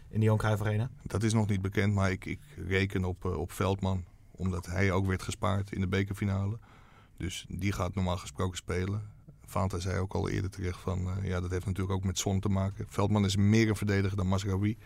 in 0.10 0.20
de 0.20 0.26
Johan 0.26 0.38
Cruijff 0.38 0.62
Arena? 0.62 0.90
Dat 1.02 1.24
is 1.24 1.34
nog 1.34 1.48
niet 1.48 1.62
bekend, 1.62 1.94
maar 1.94 2.12
ik, 2.12 2.26
ik 2.26 2.40
reken 2.68 3.04
op, 3.06 3.26
op 3.26 3.52
Veldman. 3.52 4.04
Omdat 4.32 4.66
hij 4.66 4.92
ook 4.92 5.06
werd 5.06 5.24
gespaard 5.24 5.72
in 5.72 5.82
de 5.82 5.88
bekerfinale. 5.88 6.58
Dus 7.18 7.46
die 7.50 7.72
gaat 7.72 7.96
normaal 7.96 8.18
gesproken 8.18 8.58
spelen. 8.58 9.02
Fanta 9.46 9.80
zei 9.80 10.00
ook 10.00 10.14
al 10.14 10.30
eerder 10.30 10.50
terecht 10.50 10.80
van... 10.80 11.10
ja, 11.24 11.40
dat 11.40 11.52
heeft 11.52 11.66
natuurlijk 11.66 11.96
ook 11.96 12.04
met 12.04 12.18
Son 12.18 12.40
te 12.40 12.50
maken. 12.50 12.86
Veldman 12.90 13.26
is 13.26 13.36
meer 13.36 13.70
een 13.70 13.76
verdediger 13.76 14.18
dan 14.18 14.28
Masraoui. 14.28 14.78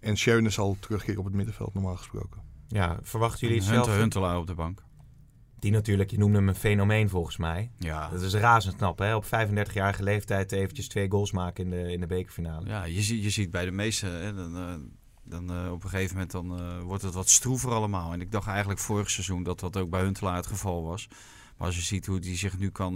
En 0.00 0.16
Schöne 0.16 0.50
zal 0.50 0.76
terugkeren 0.80 1.18
op 1.18 1.24
het 1.24 1.34
middenveld 1.34 1.74
normaal 1.74 1.96
gesproken. 1.96 2.40
Ja, 2.72 2.98
verwachten 3.02 3.48
jullie 3.48 3.62
het 3.62 3.70
Hunter? 3.70 3.92
Huntelaar 3.92 4.38
op 4.38 4.46
de 4.46 4.54
bank. 4.54 4.82
Die 5.58 5.70
natuurlijk, 5.70 6.10
je 6.10 6.18
noemde 6.18 6.38
hem 6.38 6.48
een 6.48 6.54
fenomeen 6.54 7.08
volgens 7.08 7.36
mij. 7.36 7.70
Ja, 7.78 8.08
Dat 8.08 8.22
is 8.22 8.34
razend 8.34 8.76
knap, 8.76 8.98
hè? 8.98 9.14
Op 9.14 9.24
35-jarige 9.24 10.02
leeftijd 10.02 10.52
eventjes 10.52 10.88
twee 10.88 11.10
goals 11.10 11.32
maken 11.32 11.64
in 11.64 11.70
de, 11.70 11.92
in 11.92 12.00
de 12.00 12.06
bekerfinale. 12.06 12.66
ja 12.66 12.84
je, 12.84 13.02
ziet, 13.02 13.22
je 13.22 13.30
ziet 13.30 13.50
bij 13.50 13.64
de 13.64 13.70
meeste, 13.70 14.06
hè, 14.06 14.34
dan, 14.34 14.56
eh, 14.56 14.74
dan, 15.22 15.50
eh, 15.52 15.72
op 15.72 15.84
een 15.84 15.90
gegeven 15.90 16.12
moment 16.12 16.32
dan, 16.32 16.58
eh, 16.58 16.82
wordt 16.82 17.02
het 17.02 17.14
wat 17.14 17.28
stroever 17.28 17.70
allemaal. 17.70 18.12
En 18.12 18.20
ik 18.20 18.30
dacht 18.30 18.46
eigenlijk 18.46 18.80
vorig 18.80 19.10
seizoen 19.10 19.42
dat 19.42 19.60
dat 19.60 19.76
ook 19.76 19.90
bij 19.90 20.02
Huntelaar 20.02 20.36
het 20.36 20.46
geval 20.46 20.82
was. 20.82 21.08
Maar 21.56 21.66
als 21.66 21.76
je 21.76 21.82
ziet 21.82 22.06
hoe 22.06 22.18
hij 22.22 22.36
zich 22.36 22.58
nu 22.58 22.70
kan, 22.70 22.94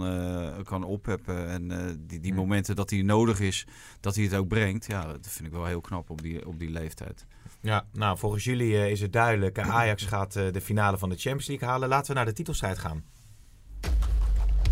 kan 0.63 0.83
opheppen 0.83 1.47
en 1.47 1.97
die, 2.07 2.19
die 2.19 2.33
momenten 2.33 2.75
dat 2.75 2.89
hij 2.89 3.01
nodig 3.01 3.39
is, 3.39 3.67
dat 3.99 4.15
hij 4.15 4.23
het 4.23 4.35
ook 4.35 4.47
brengt. 4.47 4.85
Ja, 4.85 5.05
dat 5.05 5.27
vind 5.27 5.47
ik 5.47 5.53
wel 5.53 5.65
heel 5.65 5.81
knap 5.81 6.09
op 6.09 6.21
die, 6.21 6.47
op 6.47 6.59
die 6.59 6.69
leeftijd. 6.69 7.25
Ja, 7.61 7.85
nou, 7.93 8.17
volgens 8.17 8.43
jullie 8.43 8.75
eh, 8.77 8.91
is 8.91 9.01
het 9.01 9.13
duidelijk. 9.13 9.57
eh, 9.57 9.75
Ajax 9.75 10.03
gaat 10.03 10.35
eh, 10.35 10.51
de 10.51 10.61
finale 10.61 10.97
van 10.97 11.09
de 11.09 11.15
Champions 11.15 11.47
League 11.47 11.67
halen. 11.67 11.89
Laten 11.89 12.07
we 12.07 12.13
naar 12.13 12.25
de 12.25 12.33
titelstrijd 12.33 12.77
gaan. 12.79 13.03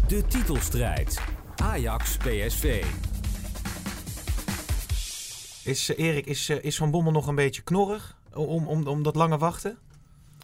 De 0.07 0.25
titelstrijd. 0.27 1.21
Ajax 1.55 2.17
PSV. 2.17 2.83
Is 5.63 5.87
Erik, 5.87 6.25
is, 6.25 6.49
is 6.49 6.77
Van 6.77 6.91
Bommel 6.91 7.11
nog 7.11 7.27
een 7.27 7.35
beetje 7.35 7.61
knorrig 7.61 8.17
om, 8.33 8.67
om, 8.67 8.87
om 8.87 9.03
dat 9.03 9.15
lange 9.15 9.37
wachten? 9.37 9.77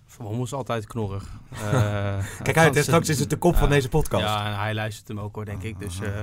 Van 0.05 0.25
Bommel 0.25 0.43
is 0.43 0.53
altijd 0.53 0.88
knorrig. 0.88 1.29
Eh, 1.62 2.25
Kijk 2.43 2.57
uit, 2.57 2.75
hè, 2.75 2.81
straks 2.81 3.10
is 3.10 3.19
het 3.19 3.29
de 3.29 3.38
kop 3.38 3.55
van 3.55 3.69
deze 3.69 3.89
podcast. 3.89 4.24
Ja, 4.24 4.45
en 4.51 4.60
hij 4.60 4.74
luistert 4.74 5.07
hem 5.07 5.19
ook 5.19 5.36
hoor, 5.36 5.45
denk 5.45 5.63
ik. 5.63 5.79
Dus 5.79 6.00
eh, 6.00 6.19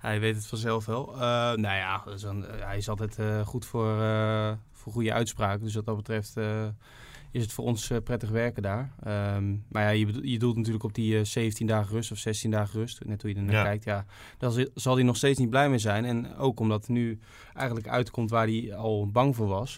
hij 0.00 0.20
weet 0.20 0.34
het 0.34 0.46
vanzelf 0.46 0.86
wel. 0.86 1.12
Eh, 1.12 1.18
nou 1.20 1.60
ja, 1.60 2.02
een- 2.06 2.46
eh, 2.46 2.64
hij 2.66 2.76
is 2.76 2.88
altijd 2.88 3.18
eh, 3.18 3.40
goed 3.46 3.64
voor, 3.66 3.96
voor 4.72 4.92
goede 4.92 5.12
uitspraken. 5.12 5.64
Dus 5.64 5.74
wat 5.74 5.84
dat 5.86 5.96
betreft 5.96 6.36
is 7.32 7.42
het 7.42 7.52
voor 7.52 7.64
ons 7.64 7.90
prettig 8.04 8.30
werken 8.30 8.62
daar. 8.62 8.92
Ehm, 9.02 9.50
maar 9.68 9.82
ja, 9.82 9.88
je, 9.88 10.28
je 10.30 10.38
doelt 10.38 10.56
natuurlijk 10.56 10.84
op 10.84 10.94
die 10.94 11.18
eh, 11.18 11.24
17 11.24 11.66
dagen 11.66 11.92
rust 11.92 12.12
of 12.12 12.18
16 12.18 12.50
dagen 12.50 12.78
rust. 12.80 13.04
Net 13.04 13.22
hoe 13.22 13.30
je 13.30 13.36
er 13.36 13.42
naar 13.42 13.54
Ja. 13.54 13.62
kijkt. 13.62 13.84
Ja, 13.84 14.04
daar 14.38 14.66
zal- 14.74 14.94
hij 14.94 15.04
nog 15.04 15.16
steeds 15.16 15.38
niet 15.38 15.50
blij 15.50 15.68
mee 15.68 15.78
zijn. 15.78 16.04
En 16.04 16.36
ook 16.36 16.60
omdat 16.60 16.80
het 16.80 16.88
nu 16.90 17.18
eigenlijk 17.54 17.88
uitkomt 17.88 18.30
waar 18.30 18.46
hij 18.46 18.74
al 18.74 19.10
bang 19.10 19.36
voor 19.36 19.46
was. 19.46 19.76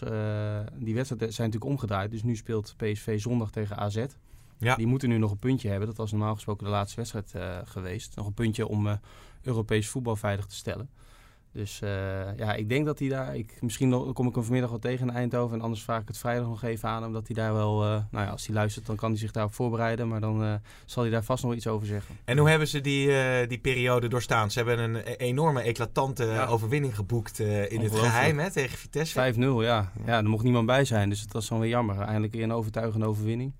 Die 0.77 0.93
wedstrijden 0.95 1.33
zijn 1.33 1.47
natuurlijk 1.49 1.63
omgedraaid. 1.71 2.11
Dus 2.11 2.23
nu 2.23 2.35
speelt 2.35 2.73
PSV 2.77 3.19
zondag 3.21 3.51
tegen 3.51 3.77
AZ. 3.77 4.05
Ja. 4.57 4.75
Die 4.75 4.87
moeten 4.87 5.09
nu 5.09 5.17
nog 5.17 5.31
een 5.31 5.37
puntje 5.37 5.69
hebben. 5.69 5.87
Dat 5.87 5.97
was 5.97 6.11
normaal 6.11 6.33
gesproken 6.33 6.65
de 6.65 6.71
laatste 6.71 6.95
wedstrijd 6.95 7.33
eh, 7.35 7.57
geweest. 7.65 8.15
Nog 8.15 8.25
een 8.27 8.33
puntje 8.33 8.67
om 8.67 8.87
eh, 8.87 8.93
Europees 9.41 9.87
voetbal 9.89 10.15
veilig 10.15 10.45
te 10.45 10.55
stellen. 10.55 10.89
Dus 11.51 11.81
eh, 11.81 12.37
ja, 12.37 12.53
ik 12.53 12.69
denk 12.69 12.85
dat 12.85 12.99
hij 12.99 13.07
daar... 13.07 13.35
Ik, 13.35 13.57
misschien 13.61 13.89
nog- 13.89 14.13
kom 14.13 14.27
ik 14.27 14.33
hem 14.35 14.43
vanmiddag 14.43 14.69
wel 14.69 14.79
tegen 14.79 15.07
in 15.07 15.13
Eindhoven. 15.13 15.57
En 15.57 15.63
anders 15.63 15.83
vraag 15.83 16.01
ik 16.01 16.07
het 16.07 16.17
vrijdag 16.17 16.47
nog 16.47 16.63
even 16.63 16.89
aan 16.89 17.03
hem. 17.03 17.13
Dat 17.13 17.27
hij 17.27 17.35
daar 17.35 17.53
wel... 17.53 17.79
nou 17.79 18.03
ja, 18.11 18.25
als 18.27 18.45
hij 18.45 18.55
luistert, 18.55 18.85
dan 18.85 18.95
kan 18.95 19.09
hij 19.09 19.19
zich 19.19 19.31
daarop 19.31 19.53
voorbereiden. 19.53 20.07
Maar 20.07 20.19
dan 20.21 20.59
zal 20.85 21.03
hij 21.03 21.11
daar 21.11 21.23
vast 21.23 21.43
nog 21.43 21.53
iets 21.53 21.67
over 21.67 21.87
zeggen. 21.87 22.15
En 22.25 22.37
hoe 22.37 22.49
hebben 22.49 22.67
ze 22.67 22.81
die, 22.81 23.07
die 23.47 23.59
periode 23.59 24.07
doorstaan? 24.07 24.51
Ze 24.51 24.59
hebben 24.63 24.79
een 24.79 24.95
e- 24.95 25.13
enorme, 25.17 25.61
eclatante 25.61 26.25
Ja. 26.25 26.45
overwinning 26.45 26.95
geboekt 26.95 27.39
in 27.39 27.81
het 27.81 27.95
geheim 27.95 28.39
hè, 28.39 28.51
tegen 28.51 28.77
Vitesse. 28.77 29.33
5-0, 29.35 29.39
ja. 29.39 29.91
Ja, 30.05 30.17
er 30.17 30.29
mocht 30.29 30.43
niemand 30.43 30.65
bij 30.65 30.85
zijn. 30.85 31.09
Dus 31.09 31.21
dat 31.23 31.31
was 31.33 31.47
dan 31.47 31.59
weer 31.59 31.69
jammer. 31.69 31.99
Eindelijk 31.99 32.33
weer 32.33 32.43
een 32.43 32.51
overtuigende 32.53 33.05
overwinning. 33.05 33.53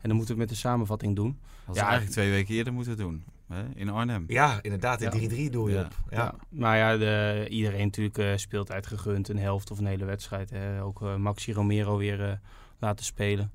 En 0.00 0.08
dan 0.08 0.16
moeten 0.16 0.34
we 0.34 0.40
het 0.40 0.50
met 0.50 0.60
de 0.60 0.68
samenvatting 0.68 1.16
doen. 1.16 1.38
Dat 1.66 1.74
Ja, 1.74 1.80
ze 1.80 1.86
eigenlijk 1.86 2.10
twee 2.12 2.30
weken 2.30 2.54
eerder 2.54 2.72
moeten 2.72 2.96
doen. 2.96 3.24
Hè? 3.48 3.62
In 3.74 3.88
Arnhem. 3.88 4.24
Ja, 4.28 4.58
inderdaad, 4.62 5.00
in 5.00 5.20
Ja. 5.20 5.28
3-3 5.28 5.50
doe 5.50 5.70
je 5.70 5.76
Ja. 5.76 5.84
op. 5.84 5.92
Ja. 6.10 6.16
Ja. 6.16 6.34
Maar 6.48 6.76
ja, 6.76 6.96
de, 6.96 7.46
iedereen 7.48 7.84
natuurlijk 7.84 8.18
eh, 8.18 8.32
speelt 8.36 8.72
uitgegund 8.72 9.28
een 9.28 9.38
helft 9.38 9.70
of 9.70 9.78
een 9.78 9.86
hele 9.86 10.04
wedstrijd. 10.04 10.50
Hè. 10.50 10.82
Ook 10.82 11.02
eh, 11.02 11.16
Maxi 11.16 11.52
Romero 11.52 11.96
weer 11.96 12.28
eh, 12.28 12.32
laten 12.78 13.04
spelen. 13.04 13.50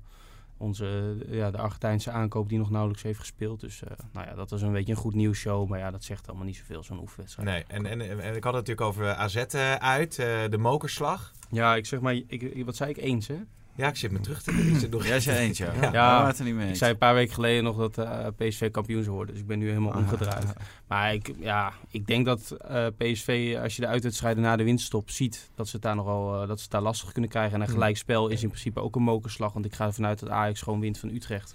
Onze, 0.56 1.16
ja, 1.28 1.50
de 1.50 1.58
Argentijnse 1.58 2.10
aankoop 2.10 2.48
die 2.48 2.58
nog 2.58 2.70
nauwelijks 2.70 3.02
heeft 3.02 3.18
gespeeld. 3.18 3.60
Dus 3.60 3.82
eh, 3.82 3.90
nou 4.12 4.26
ja, 4.26 4.34
dat 4.34 4.50
was 4.50 4.62
een 4.62 4.72
beetje 4.72 4.92
een 4.92 4.98
goed 4.98 5.14
nieuwsshow. 5.14 5.68
Maar 5.68 5.78
ja, 5.78 5.90
dat 5.90 6.04
zegt 6.04 6.28
allemaal 6.28 6.46
niet 6.46 6.56
zoveel, 6.56 6.82
zo'n 6.82 7.00
oefenwedstrijd. 7.00 7.48
Nee, 7.48 7.64
en, 7.78 7.86
en, 7.86 8.00
en, 8.00 8.34
ik 8.36 8.44
had 8.44 8.54
het 8.54 8.66
natuurlijk 8.66 8.80
over 8.80 9.14
AZ 9.14 9.36
uit, 9.78 10.18
eh, 10.18 10.26
de 10.50 10.58
mokerslag. 10.58 11.32
Ja, 11.50 11.74
ik 11.76 11.86
zeg 11.86 12.00
maar, 12.00 12.14
ik, 12.14 12.42
ik- 12.42 12.64
wat 12.64 12.76
zei 12.76 12.90
ik 12.90 12.96
eens 12.96 13.26
hè? 13.28 13.36
Ja, 13.74 13.88
ik 13.88 13.96
zit 13.96 14.10
me 14.10 14.20
terug 14.20 14.42
te 14.42 14.50
ik 14.50 14.78
zit 14.78 14.90
nog 14.90 15.06
Jij 15.06 15.20
zei 15.20 15.38
eens, 15.38 15.58
ja. 15.58 15.72
Ja. 15.92 16.26
het 16.26 16.38
er 16.38 16.44
niet 16.44 16.54
mee 16.54 16.68
Ik 16.68 16.76
zei 16.76 16.90
een 16.92 16.98
paar 16.98 17.14
weken 17.14 17.34
geleden 17.34 17.64
nog 17.64 17.76
dat 17.76 17.98
eh, 17.98 18.26
PSV 18.36 18.70
kampioen 18.70 19.02
zou 19.02 19.14
worden. 19.14 19.34
Dus 19.34 19.42
ik 19.42 19.48
ben 19.48 19.58
nu 19.58 19.68
helemaal 19.68 19.92
Ah. 19.92 19.98
omgedraaid. 19.98 20.52
Maar 20.88 21.14
ik, 21.14 21.32
ja, 21.38 21.72
ik 21.90 22.06
denk 22.06 22.26
dat 22.26 22.50
eh, 22.50 22.86
PSV, 22.96 23.58
als 23.62 23.76
je 23.76 23.82
de 23.82 23.88
uitwedstrijden 23.88 24.42
na 24.42 24.56
de 24.56 24.64
winststop 24.64 25.10
ziet, 25.10 25.50
dat 25.54 25.66
ze 25.68 25.72
het 25.76 25.82
daar 25.84 25.96
nogal 25.96 26.42
eh, 26.42 26.48
dat 26.48 26.56
ze 26.56 26.62
het 26.62 26.72
daar 26.72 26.82
lastig 26.82 27.12
kunnen 27.12 27.30
krijgen. 27.30 27.54
En 27.54 27.60
een 27.60 27.66
Hmm. 27.66 27.74
gelijkspel 27.74 28.28
is 28.28 28.42
in 28.42 28.48
principe 28.48 28.80
ook 28.80 28.96
een 28.96 29.02
mokerslag. 29.02 29.52
Want 29.52 29.64
ik 29.64 29.74
ga 29.74 29.86
ervan 29.86 30.06
uit 30.06 30.18
dat 30.18 30.28
Ajax 30.28 30.60
gewoon 30.62 30.80
wint 30.80 30.98
van 30.98 31.08
Utrecht. 31.08 31.54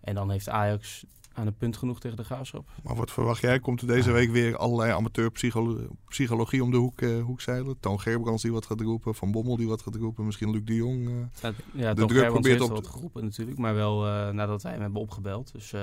En 0.00 0.14
dan 0.14 0.30
heeft 0.30 0.48
Ajax 0.48 1.04
aan 1.34 1.46
een 1.46 1.56
punt 1.56 1.76
genoeg 1.76 2.00
tegen 2.00 2.16
de 2.16 2.24
Graafschap. 2.24 2.68
Maar 2.82 2.96
wat 2.96 3.10
verwacht 3.10 3.40
jij? 3.40 3.60
Komt 3.60 3.80
er 3.80 3.86
deze 3.86 4.10
week 4.12 4.30
weer 4.30 4.56
allerlei 4.56 4.92
amateurpsychologie 4.92 6.62
om 6.62 6.70
de 6.70 6.76
hoek, 6.76 7.00
eh, 7.00 7.22
hoek 7.22 7.40
zeilen? 7.40 7.76
Toon 7.80 8.00
Gerbrands 8.00 8.42
die 8.42 8.52
wat 8.52 8.66
gaat 8.66 8.80
roepen, 8.80 9.14
Van 9.14 9.32
Bommel 9.32 9.56
die 9.56 9.68
wat 9.68 9.82
gaat 9.82 9.94
roepen, 9.94 10.24
misschien 10.26 10.50
Luc 10.50 10.60
de 10.64 10.74
Jong. 10.74 11.08
eh. 11.08 11.14
Ja, 11.42 11.52
ja 11.72 11.94
De 11.94 12.04
druk 12.06 12.10
Gerbrands 12.10 12.32
probeert 12.32 12.58
heeft 12.58 12.70
op 12.70 12.76
wat 12.76 12.86
geroepen 12.86 13.24
natuurlijk. 13.24 13.58
Maar 13.58 13.74
wel 13.74 14.06
eh, 14.06 14.28
nadat 14.30 14.62
wij 14.62 14.72
hem 14.72 14.80
hebben 14.80 15.00
opgebeld. 15.00 15.52
Dus 15.52 15.72
eh, 15.72 15.80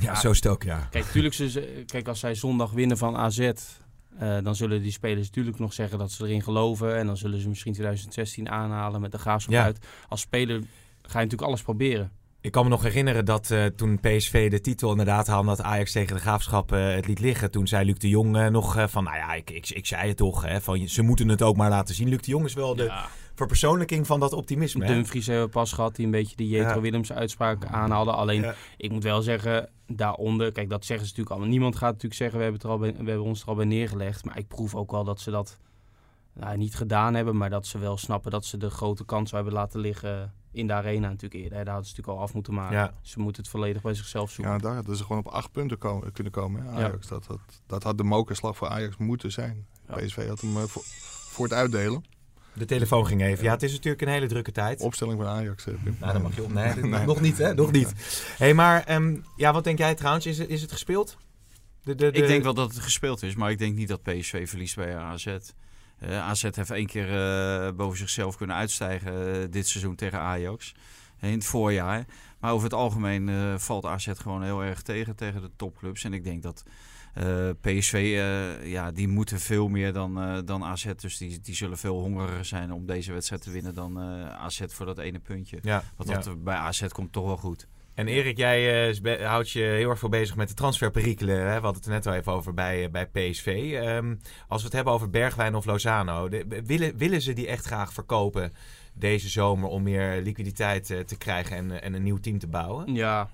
Ja, 0.00 0.14
zo 0.14 0.30
is 0.30 0.36
het 0.36 0.46
ook, 0.46 0.62
ja. 0.62 0.88
Kijk, 0.90 1.04
tuurlijk, 1.04 1.34
ze, 1.34 1.82
kijk, 1.86 2.08
als 2.08 2.20
zij 2.20 2.34
zondag 2.34 2.70
winnen 2.70 2.98
van 2.98 3.16
AZ, 3.16 3.38
eh, 3.38 3.52
dan 4.42 4.54
zullen 4.56 4.82
die 4.82 4.92
spelers 4.92 5.26
natuurlijk 5.26 5.58
nog 5.58 5.72
zeggen 5.72 5.98
dat 5.98 6.10
ze 6.10 6.24
erin 6.24 6.42
geloven. 6.42 6.96
En 6.96 7.06
dan 7.06 7.16
zullen 7.16 7.40
ze 7.40 7.48
misschien 7.48 7.72
2016 7.72 8.48
aanhalen 8.50 9.00
met 9.00 9.12
de 9.12 9.18
graafschap 9.18 9.54
Ja. 9.54 9.62
uit. 9.64 9.86
Als 10.08 10.20
speler 10.20 10.58
ga 11.02 11.18
je 11.18 11.24
natuurlijk 11.24 11.42
alles 11.42 11.62
proberen. 11.62 12.10
Ik 12.44 12.52
kan 12.52 12.64
me 12.64 12.70
nog 12.70 12.82
herinneren 12.82 13.24
dat 13.24 13.50
eh, 13.50 13.64
toen 13.66 14.00
PSV 14.00 14.50
de 14.50 14.60
titel 14.60 14.90
inderdaad 14.90 15.26
haalde, 15.26 15.48
dat 15.48 15.62
Ajax 15.62 15.92
tegen 15.92 16.14
de 16.14 16.20
Graafschap 16.20 16.72
eh, 16.72 16.94
het 16.94 17.06
liet 17.06 17.20
liggen. 17.20 17.50
Toen 17.50 17.66
zei 17.66 17.84
Luc 17.84 17.98
de 17.98 18.08
Jong 18.08 18.36
eh, 18.36 18.46
nog 18.46 18.90
van, 18.90 19.04
nou 19.04 19.16
ja, 19.16 19.32
ik, 19.34 19.50
ik, 19.50 19.68
ik 19.70 19.86
zei 19.86 20.08
het 20.08 20.16
toch, 20.16 20.42
hè, 20.42 20.60
van, 20.60 20.88
ze 20.88 21.02
moeten 21.02 21.28
het 21.28 21.42
ook 21.42 21.56
maar 21.56 21.70
laten 21.70 21.94
zien. 21.94 22.08
Luc 22.08 22.20
de 22.20 22.30
Jong 22.30 22.44
is 22.44 22.54
wel 22.54 22.74
de 22.74 22.82
Ja. 22.82 23.06
verpersoonlijking 23.34 24.06
van 24.06 24.20
dat 24.20 24.32
optimisme. 24.32 24.86
Dumfries 24.86 25.26
hebben 25.26 25.44
we 25.44 25.50
pas 25.50 25.72
gehad 25.72 25.96
die 25.96 26.04
een 26.04 26.10
beetje 26.10 26.36
die 26.36 26.48
Jetro 26.48 26.74
Ja. 26.74 26.80
Willems 26.80 27.12
uitspraak 27.12 27.64
aanhaalde. 27.64 28.12
Alleen, 28.12 28.42
Ja. 28.42 28.54
ik 28.76 28.90
moet 28.90 29.02
wel 29.02 29.22
zeggen, 29.22 29.68
daaronder, 29.86 30.52
kijk, 30.52 30.68
dat 30.68 30.84
zeggen 30.84 31.06
ze 31.06 31.12
natuurlijk 31.12 31.30
allemaal. 31.30 31.48
Niemand 31.52 31.76
gaat 31.76 31.92
natuurlijk 31.92 32.14
zeggen, 32.14 32.38
we 32.38 32.44
hebben, 32.44 32.60
het 32.62 32.70
er 32.70 32.76
al 32.76 32.82
bij, 32.82 33.04
we 33.04 33.10
hebben 33.10 33.28
ons 33.28 33.42
er 33.42 33.48
al 33.48 33.54
bij 33.54 33.64
neergelegd. 33.64 34.24
Maar 34.24 34.38
ik 34.38 34.48
proef 34.48 34.74
ook 34.74 34.90
wel 34.90 35.04
dat 35.04 35.20
ze 35.20 35.30
dat 35.30 35.58
nou, 36.32 36.56
niet 36.56 36.74
gedaan 36.74 37.14
hebben, 37.14 37.36
maar 37.36 37.50
dat 37.50 37.66
ze 37.66 37.78
wel 37.78 37.96
snappen 37.96 38.30
dat 38.30 38.44
ze 38.44 38.56
de 38.56 38.70
grote 38.70 39.04
kans 39.04 39.30
hebben 39.30 39.52
laten 39.52 39.80
liggen 39.80 40.32
in 40.54 40.66
de 40.66 40.72
arena 40.72 41.08
natuurlijk 41.08 41.34
eerder. 41.42 41.64
Daar 41.64 41.74
hadden 41.74 41.84
ze 41.84 41.90
natuurlijk 41.90 42.18
al 42.18 42.24
af 42.24 42.34
moeten 42.34 42.54
maken. 42.54 42.76
Ja. 42.76 42.94
Ze 43.02 43.20
moeten 43.20 43.42
het 43.42 43.50
volledig 43.50 43.82
bij 43.82 43.94
zichzelf 43.94 44.30
zoeken. 44.30 44.52
Ja, 44.54 44.58
daar 44.60 44.74
hadden 44.74 44.96
ze 44.96 45.02
gewoon 45.04 45.18
op 45.26 45.32
acht 45.32 45.52
punten 45.52 45.78
komen, 45.78 46.12
kunnen 46.12 46.32
komen. 46.32 46.62
Hè, 46.62 46.70
Ajax. 46.70 47.06
Dat, 47.06 47.24
dat, 47.26 47.40
dat 47.66 47.82
had 47.82 47.98
de 47.98 48.04
mokerslag 48.04 48.56
voor 48.56 48.68
Ajax 48.68 48.96
moeten 48.96 49.32
zijn. 49.32 49.66
Ja. 49.88 49.94
PSV 49.94 50.28
had 50.28 50.40
hem 50.40 50.56
eh, 50.56 50.62
voor, 50.62 50.82
voor 51.30 51.44
het 51.44 51.54
uitdelen. 51.54 52.04
De 52.52 52.64
telefoon 52.64 53.06
ging 53.06 53.22
even. 53.22 53.44
Ja, 53.44 53.50
het 53.52 53.62
is 53.62 53.72
natuurlijk 53.72 54.02
een 54.02 54.08
hele 54.08 54.26
drukke 54.26 54.52
tijd. 54.52 54.80
Opstelling 54.80 55.18
van 55.18 55.28
Ajax. 55.28 55.66
eh, 55.66 55.74
Pim. 55.84 55.96
Nou, 56.00 56.12
dan 56.12 56.22
mag 56.22 56.34
je 56.34 56.42
op. 56.42 56.52
Nee, 56.52 56.74
dit- 56.74 56.84
Nee. 56.84 57.04
nog 57.06 57.20
niet, 57.20 57.38
hè? 57.38 57.54
Nog 57.54 57.72
niet. 57.72 57.92
hey, 58.38 58.54
maar 58.54 58.84
ehm, 58.84 59.16
ja, 59.36 59.52
wat 59.52 59.64
denk 59.64 59.78
jij 59.78 59.94
trouwens? 59.94 60.26
Is 60.26 60.38
het, 60.38 60.48
is 60.48 60.62
het 60.62 60.72
gespeeld? 60.72 61.16
De, 61.82 61.94
de, 61.94 62.10
de- 62.10 62.18
Ik 62.18 62.26
denk 62.26 62.42
wel 62.42 62.54
dat 62.54 62.74
het 62.74 62.82
gespeeld 62.82 63.22
is, 63.22 63.34
maar 63.34 63.50
ik 63.50 63.58
denk 63.58 63.76
niet 63.76 63.88
dat 63.88 64.02
PSV 64.02 64.48
verliest 64.48 64.76
bij 64.76 64.96
AZ. 64.96 65.36
Eh 66.08 66.28
AZ 66.28 66.42
heeft 66.42 66.70
één 66.70 66.86
keer 66.86 67.08
eh, 67.08 67.72
boven 67.72 67.98
zichzelf 67.98 68.36
kunnen 68.36 68.56
uitstijgen 68.56 69.42
eh, 69.42 69.50
dit 69.50 69.68
seizoen 69.68 69.94
tegen 69.94 70.18
Ajax. 70.18 70.74
in 71.20 71.32
het 71.32 71.44
voorjaar. 71.44 72.06
Maar 72.40 72.52
over 72.52 72.64
het 72.64 72.74
algemeen 72.74 73.60
valt 73.60 73.86
AZ 73.86 74.10
gewoon 74.14 74.42
heel 74.42 74.62
erg 74.62 74.82
tegen 74.82 75.16
tegen 75.16 75.40
de 75.40 75.50
topclubs. 75.56 76.04
En 76.04 76.12
ik 76.12 76.24
denk 76.24 76.42
dat 76.42 76.64
PSV, 77.60 78.18
ja, 78.62 78.90
die 78.90 79.08
moeten 79.08 79.40
veel 79.40 79.68
meer 79.68 79.92
dan, 79.92 80.20
eh, 80.20 80.38
dan 80.44 80.64
AZ. 80.64 80.86
Dus 80.96 81.16
die, 81.16 81.40
die 81.40 81.54
zullen 81.54 81.78
veel 81.78 82.00
hongeriger 82.00 82.44
zijn 82.44 82.72
om 82.72 82.86
deze 82.86 83.12
wedstrijd 83.12 83.42
te 83.42 83.50
winnen 83.50 83.74
dan 83.74 83.98
AZ 83.98 84.62
voor 84.66 84.86
dat 84.86 84.98
ene 84.98 85.18
puntje. 85.18 85.58
Ja, 85.62 85.82
Want 85.96 86.24
dat 86.24 86.44
bij 86.44 86.56
AZ 86.56 86.88
komt 86.88 87.12
toch 87.12 87.24
wel 87.24 87.36
goed. 87.36 87.66
En 87.94 88.08
Erik, 88.08 88.36
jij 88.36 88.90
eh, 88.90 89.26
houdt 89.26 89.50
je 89.50 89.60
heel 89.62 89.90
erg 89.90 89.98
veel 89.98 90.08
bezig 90.08 90.36
met 90.36 90.48
de 90.48 90.54
transferperikelen. 90.54 91.36
Hè? 91.38 91.44
We 91.44 91.50
hadden 91.50 91.74
het 91.74 91.84
er 91.84 91.90
net 91.90 92.06
al 92.06 92.14
even 92.14 92.32
over 92.32 92.54
bij, 92.54 92.84
eh, 92.84 92.90
bij 92.90 93.06
PSV. 93.06 93.46
Ehm, 93.74 94.14
als 94.48 94.60
we 94.60 94.66
het 94.66 94.76
hebben 94.76 94.92
over 94.92 95.10
Bergwijn 95.10 95.54
of 95.54 95.64
Lozano, 95.64 96.28
de- 96.28 96.62
willen, 96.66 96.96
willen 96.96 97.20
ze 97.22 97.32
die 97.32 97.46
echt 97.46 97.66
graag 97.66 97.92
verkopen 97.92 98.52
deze 98.92 99.28
zomer 99.28 99.68
om 99.68 99.82
meer 99.82 100.22
liquiditeit 100.22 100.90
eh, 100.90 100.98
te 101.00 101.16
krijgen 101.18 101.56
en, 101.56 101.82
en 101.82 101.94
een 101.94 102.02
nieuw 102.02 102.18
team 102.20 102.38
te 102.38 102.46
bouwen? 102.46 102.94
Ja, 102.94 103.28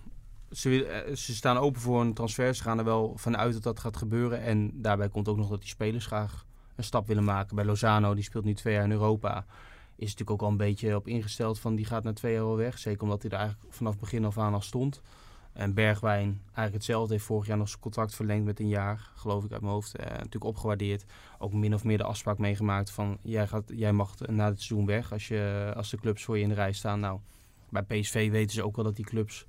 ze, 0.50 1.10
ze 1.14 1.34
staan 1.34 1.56
open 1.58 1.80
voor 1.80 2.00
een 2.00 2.14
transfer. 2.14 2.54
Ze 2.54 2.62
gaan 2.62 2.78
er 2.78 2.84
wel 2.84 3.12
vanuit 3.16 3.52
dat 3.52 3.62
dat 3.62 3.80
gaat 3.80 3.96
gebeuren. 3.96 4.42
En 4.42 4.70
daarbij 4.74 5.08
komt 5.08 5.28
ook 5.28 5.36
nog 5.36 5.48
dat 5.48 5.60
die 5.60 5.68
spelers 5.68 6.06
graag 6.06 6.44
een 6.76 6.84
stap 6.84 7.06
willen 7.06 7.24
maken. 7.24 7.56
Bij 7.56 7.64
Lozano, 7.64 8.14
die 8.14 8.24
speelt 8.24 8.44
nu 8.44 8.54
twee 8.54 8.74
jaar 8.74 8.84
in 8.84 8.90
Europa. 8.90 9.44
Is 10.00 10.10
natuurlijk 10.10 10.30
ook 10.30 10.42
al 10.42 10.48
een 10.48 10.56
beetje 10.56 10.96
op 10.96 11.08
ingesteld 11.08 11.58
van 11.58 11.74
die 11.74 11.84
gaat 11.84 12.04
na 12.04 12.12
twee 12.12 12.34
wel 12.34 12.56
weg. 12.56 12.78
Zeker 12.78 13.02
omdat 13.02 13.22
hij 13.22 13.30
er 13.30 13.38
eigenlijk 13.38 13.74
vanaf 13.74 13.98
begin 13.98 14.24
af 14.24 14.38
aan 14.38 14.54
al 14.54 14.60
stond. 14.60 15.02
En 15.52 15.74
Bergwijn 15.74 16.40
eigenlijk 16.44 16.72
hetzelfde. 16.72 17.12
Heeft 17.12 17.24
vorig 17.24 17.46
jaar 17.46 17.56
nog 17.56 17.68
zijn 17.68 17.80
contract 17.80 18.14
verlengd 18.14 18.44
met 18.44 18.60
een 18.60 18.68
jaar. 18.68 19.10
Geloof 19.14 19.44
ik 19.44 19.52
uit 19.52 19.60
mijn 19.60 19.72
hoofd. 19.72 19.96
Eh, 19.96 20.06
natuurlijk 20.06 20.44
opgewaardeerd. 20.44 21.04
Ook 21.38 21.52
min 21.52 21.74
of 21.74 21.84
meer 21.84 21.98
de 21.98 22.04
afspraak 22.04 22.38
meegemaakt 22.38 22.90
van... 22.90 23.18
Jij, 23.22 23.46
gaat, 23.46 23.64
jij 23.66 23.92
mag 23.92 24.14
na 24.18 24.46
het 24.46 24.62
seizoen 24.62 24.86
weg 24.86 25.12
als, 25.12 25.28
je, 25.28 25.72
als 25.76 25.90
de 25.90 25.96
clubs 25.96 26.24
voor 26.24 26.36
je 26.36 26.42
in 26.42 26.48
de 26.48 26.54
rij 26.54 26.72
staan. 26.72 27.00
Nou, 27.00 27.20
bij 27.68 27.82
PSV 27.82 28.30
weten 28.30 28.54
ze 28.54 28.64
ook 28.64 28.76
wel 28.76 28.84
dat 28.84 28.96
die 28.96 29.04
clubs 29.04 29.46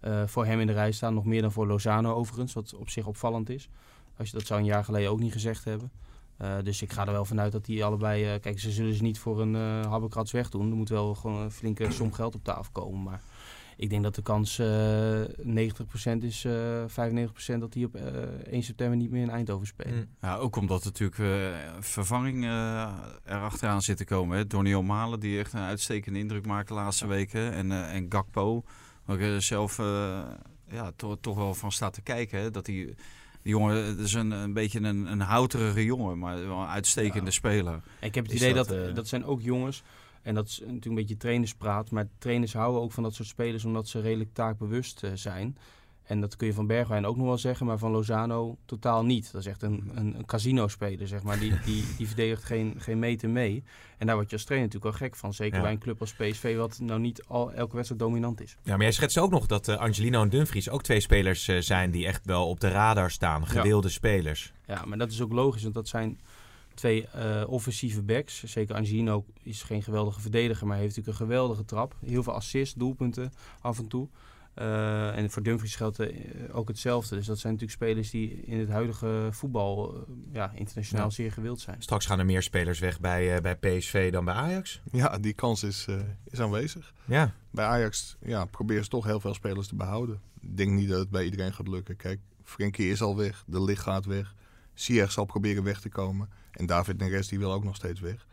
eh, 0.00 0.26
voor 0.26 0.46
hem 0.46 0.60
in 0.60 0.66
de 0.66 0.72
rij 0.72 0.92
staan. 0.92 1.14
Nog 1.14 1.24
meer 1.24 1.42
dan 1.42 1.52
voor 1.52 1.66
Lozano 1.66 2.14
overigens, 2.14 2.52
wat 2.52 2.74
op 2.74 2.88
zich 2.88 3.06
opvallend 3.06 3.48
is. 3.50 3.68
Als 4.16 4.30
je, 4.30 4.36
dat 4.36 4.46
zou 4.46 4.60
een 4.60 4.66
jaar 4.66 4.84
geleden 4.84 5.10
ook 5.10 5.20
niet 5.20 5.32
gezegd 5.32 5.64
hebben. 5.64 5.90
Eh, 6.42 6.56
dus 6.62 6.82
ik 6.82 6.92
ga 6.92 7.06
er 7.06 7.12
wel 7.12 7.24
vanuit 7.24 7.52
dat 7.52 7.64
die 7.64 7.84
allebei... 7.84 8.24
eh, 8.34 8.40
kijk, 8.40 8.60
ze 8.60 8.70
zullen 8.70 8.94
ze 8.94 9.02
niet 9.02 9.18
voor 9.18 9.40
een 9.40 9.54
eh 9.54 9.86
habbekrats 9.90 10.32
wegdoen. 10.32 10.70
Er 10.70 10.76
moet 10.76 10.88
wel 10.88 11.14
gewoon 11.14 11.40
een 11.40 11.50
flinke 11.50 11.92
som 11.92 12.12
geld 12.12 12.34
op 12.34 12.44
tafel 12.44 12.72
komen. 12.72 13.02
Maar 13.02 13.20
ik 13.76 13.90
denk 13.90 14.02
dat 14.02 14.14
de 14.14 14.22
kans 14.22 14.58
eh 14.58 15.20
90% 15.44 16.18
is, 16.20 16.44
eh 16.44 16.84
95% 16.86 17.58
dat 17.58 17.72
die 17.72 17.86
op 17.86 17.94
eh 17.94 18.52
1 18.52 18.62
september 18.62 18.96
niet 18.96 19.10
meer 19.10 19.22
in 19.22 19.30
Eindhoven 19.30 19.66
spelen. 19.66 19.94
Mm. 19.94 20.06
Ja, 20.20 20.36
ook 20.36 20.56
omdat 20.56 20.80
er 20.84 20.86
natuurlijk 20.86 21.22
vervanging 21.80 22.44
erachteraan 23.24 23.82
zit 23.82 23.96
te 23.96 24.04
komen. 24.04 24.36
Hè. 24.36 24.46
Donny 24.46 24.74
O'Malen, 24.74 25.20
die 25.20 25.38
echt 25.38 25.52
een 25.52 25.60
uitstekende 25.60 26.18
indruk 26.18 26.46
maakt 26.46 26.68
de 26.68 26.74
laatste 26.74 27.06
weken. 27.06 27.52
En, 27.52 27.72
en 27.72 28.06
Gakpo, 28.08 28.64
waar 29.04 29.20
ik 29.20 29.40
zelf 29.42 29.76
ja, 30.68 30.92
to- 30.96 31.16
toch 31.20 31.36
wel 31.36 31.54
van 31.54 31.72
staat 31.72 31.92
te 31.92 32.02
kijken. 32.02 32.40
Hè. 32.40 32.50
Dat 32.50 32.64
die, 32.64 32.94
die 33.42 33.52
jongen, 33.52 33.84
het 33.84 33.98
is 33.98 34.12
een, 34.14 34.30
een 34.30 34.52
beetje 34.52 34.80
een, 34.80 35.06
een 35.12 35.20
houterige 35.20 35.84
jongen, 35.84 36.18
maar 36.18 36.46
wel 36.48 36.58
een 36.60 36.68
uitstekende 36.68 37.24
Ja. 37.26 37.30
speler. 37.30 37.80
Ik 38.00 38.14
heb 38.14 38.24
het 38.24 38.32
Is 38.32 38.40
idee 38.40 38.54
dat, 38.54 38.68
dat, 38.68 38.88
eh, 38.88 38.94
dat 38.94 39.08
zijn 39.08 39.24
ook 39.24 39.40
jongens. 39.42 39.82
En 40.22 40.34
dat 40.34 40.46
is 40.46 40.58
natuurlijk 40.58 40.84
een 40.86 40.94
beetje 40.94 41.16
trainerspraat. 41.16 41.90
Maar 41.90 42.06
trainers 42.18 42.52
houden 42.52 42.82
ook 42.82 42.92
van 42.92 43.02
dat 43.02 43.14
soort 43.14 43.28
spelers 43.28 43.64
omdat 43.64 43.88
ze 43.88 44.00
redelijk 44.00 44.30
taakbewust 44.34 45.02
eh, 45.02 45.10
zijn. 45.14 45.56
En 46.02 46.20
dat 46.20 46.36
kun 46.36 46.46
je 46.46 46.52
van 46.52 46.66
Bergwijn 46.66 47.06
ook 47.06 47.16
nog 47.16 47.26
wel 47.26 47.38
zeggen, 47.38 47.66
maar 47.66 47.78
van 47.78 47.90
Lozano 47.90 48.58
totaal 48.64 49.04
niet. 49.04 49.32
Dat 49.32 49.40
is 49.40 49.46
echt 49.46 49.62
een, 49.62 49.90
een, 49.94 50.16
een 50.16 50.26
casino-speler, 50.26 51.08
zeg 51.08 51.22
maar. 51.22 51.38
Die, 51.38 51.52
die, 51.66 51.84
die 51.96 52.06
verdedigt 52.06 52.44
geen, 52.44 52.74
geen 52.78 52.98
meter 52.98 53.30
mee. 53.30 53.64
En 53.98 54.06
daar 54.06 54.16
word 54.16 54.30
je 54.30 54.36
als 54.36 54.44
trainer 54.44 54.68
natuurlijk 54.68 54.98
wel 54.98 55.08
gek 55.08 55.18
van. 55.18 55.34
Zeker 55.34 55.56
Ja. 55.56 55.62
bij 55.62 55.72
een 55.72 55.78
club 55.78 56.00
als 56.00 56.14
PSV, 56.14 56.56
wat 56.56 56.78
nou 56.80 57.00
niet 57.00 57.24
al 57.26 57.52
elke 57.52 57.74
wedstrijd 57.74 58.02
dominant 58.02 58.40
is. 58.40 58.56
Ja, 58.62 58.72
maar 58.72 58.82
jij 58.82 58.92
schetst 58.92 59.18
ook 59.18 59.30
nog 59.30 59.46
dat 59.46 59.68
eh, 59.68 59.76
Angelino 59.76 60.22
en 60.22 60.28
Dumfries 60.28 60.70
ook 60.70 60.82
twee 60.82 61.00
spelers 61.00 61.48
eh, 61.48 61.58
zijn 61.58 61.90
die 61.90 62.06
echt 62.06 62.24
wel 62.24 62.48
op 62.48 62.60
de 62.60 62.68
radar 62.68 63.10
staan. 63.10 63.46
Gewilde 63.46 63.88
spelers. 63.88 64.52
Ja, 64.66 64.84
maar 64.84 64.98
dat 64.98 65.10
is 65.10 65.20
ook 65.20 65.32
logisch, 65.32 65.62
want 65.62 65.74
dat 65.74 65.88
zijn 65.88 66.20
twee 66.74 67.06
eh, 67.06 67.42
offensieve 67.46 68.02
backs. 68.02 68.42
Zeker 68.42 68.74
Angino 68.74 69.24
is 69.42 69.62
geen 69.62 69.82
geweldige 69.82 70.20
verdediger, 70.20 70.66
maar 70.66 70.76
heeft 70.76 70.96
natuurlijk 70.96 71.20
een 71.20 71.26
geweldige 71.26 71.64
trap. 71.64 71.96
Heel 72.06 72.22
veel 72.22 72.32
assists, 72.32 72.74
doelpunten 72.74 73.32
af 73.60 73.78
en 73.78 73.88
toe. 73.88 74.08
Eh, 74.54 75.16
en 75.18 75.30
voor 75.30 75.42
Dumfries 75.42 75.76
geldt 75.76 75.98
eh, 76.00 76.16
ook 76.52 76.68
hetzelfde. 76.68 77.16
Dus 77.16 77.26
dat 77.26 77.38
zijn 77.38 77.52
natuurlijk 77.52 77.80
spelers 77.82 78.10
die 78.10 78.30
in 78.44 78.58
het 78.58 78.68
huidige 78.68 79.28
voetbal 79.30 79.94
eh, 79.94 80.00
ja, 80.32 80.52
internationaal 80.54 81.04
Ja. 81.04 81.10
zeer 81.10 81.32
gewild 81.32 81.60
zijn. 81.60 81.82
Straks 81.82 82.06
gaan 82.06 82.18
er 82.18 82.24
meer 82.24 82.42
spelers 82.42 82.78
weg 82.78 83.00
bij, 83.00 83.34
eh, 83.36 83.40
bij 83.40 83.56
PSV 83.56 84.12
dan 84.12 84.24
bij 84.24 84.34
Ajax. 84.34 84.82
Ja, 84.92 85.18
die 85.18 85.32
kans 85.32 85.62
is, 85.62 85.86
eh, 85.88 85.96
is 86.30 86.40
aanwezig. 86.40 86.92
Ja, 87.04 87.34
Bij 87.50 87.64
Ajax 87.64 88.16
ja, 88.20 88.44
proberen 88.44 88.82
ze 88.84 88.88
toch 88.90 89.04
heel 89.04 89.20
veel 89.20 89.34
spelers 89.34 89.68
te 89.68 89.74
behouden. 89.74 90.20
Ik 90.40 90.56
denk 90.56 90.70
niet 90.70 90.88
dat 90.88 90.98
het 90.98 91.10
bij 91.10 91.24
iedereen 91.24 91.52
gaat 91.54 91.68
lukken. 91.68 91.96
Kijk, 91.96 92.20
Frenkie 92.44 92.90
is 92.90 93.02
al 93.02 93.16
weg, 93.16 93.44
De 93.46 93.62
Ligt 93.62 93.82
gaat 93.82 94.04
weg. 94.04 94.34
Ziyech 94.74 95.12
zal 95.12 95.24
proberen 95.24 95.64
weg 95.64 95.80
te 95.80 95.88
komen. 95.88 96.28
En 96.50 96.66
David 96.66 96.98
Neres 96.98 97.28
die 97.28 97.38
wil 97.38 97.52
ook 97.52 97.64
nog 97.64 97.76
steeds 97.76 98.00
weg. 98.00 98.26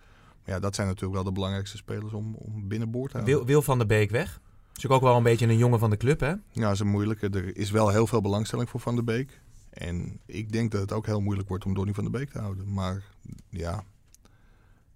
Maar 0.45 0.53
ja, 0.55 0.59
dat 0.59 0.75
zijn 0.75 0.87
natuurlijk 0.87 1.13
wel 1.15 1.23
de 1.23 1.31
belangrijkste 1.31 1.77
spelers 1.77 2.13
om, 2.13 2.35
om 2.35 2.67
binnenboord 2.67 3.11
te 3.11 3.17
houden. 3.17 3.35
Wil, 3.37 3.45
Wil 3.45 3.61
van 3.61 3.77
der 3.77 3.87
Beek 3.87 4.09
weg. 4.09 4.39
Is 4.83 4.89
ook 4.89 5.01
wel 5.01 5.17
een 5.17 5.23
beetje 5.23 5.47
een 5.47 5.57
jongen 5.57 5.79
van 5.79 5.89
de 5.89 5.97
club, 5.97 6.19
hè? 6.19 6.27
Ja, 6.27 6.41
dat 6.51 6.71
is 6.71 6.79
een 6.79 6.87
moeilijke. 6.87 7.29
Er 7.29 7.57
is 7.57 7.71
wel 7.71 7.89
heel 7.89 8.07
veel 8.07 8.21
belangstelling 8.21 8.69
voor 8.69 8.79
Van 8.79 8.95
der 8.95 9.03
Beek. 9.03 9.41
En 9.69 10.19
ik 10.25 10.51
denk 10.51 10.71
dat 10.71 10.81
het 10.81 10.91
ook 10.91 11.05
heel 11.05 11.21
moeilijk 11.21 11.49
wordt 11.49 11.65
om 11.65 11.73
Donny 11.73 11.93
van 11.93 12.03
der 12.03 12.11
Beek 12.11 12.29
te 12.29 12.39
houden. 12.39 12.73
Maar 12.73 13.03
ja, 13.49 13.83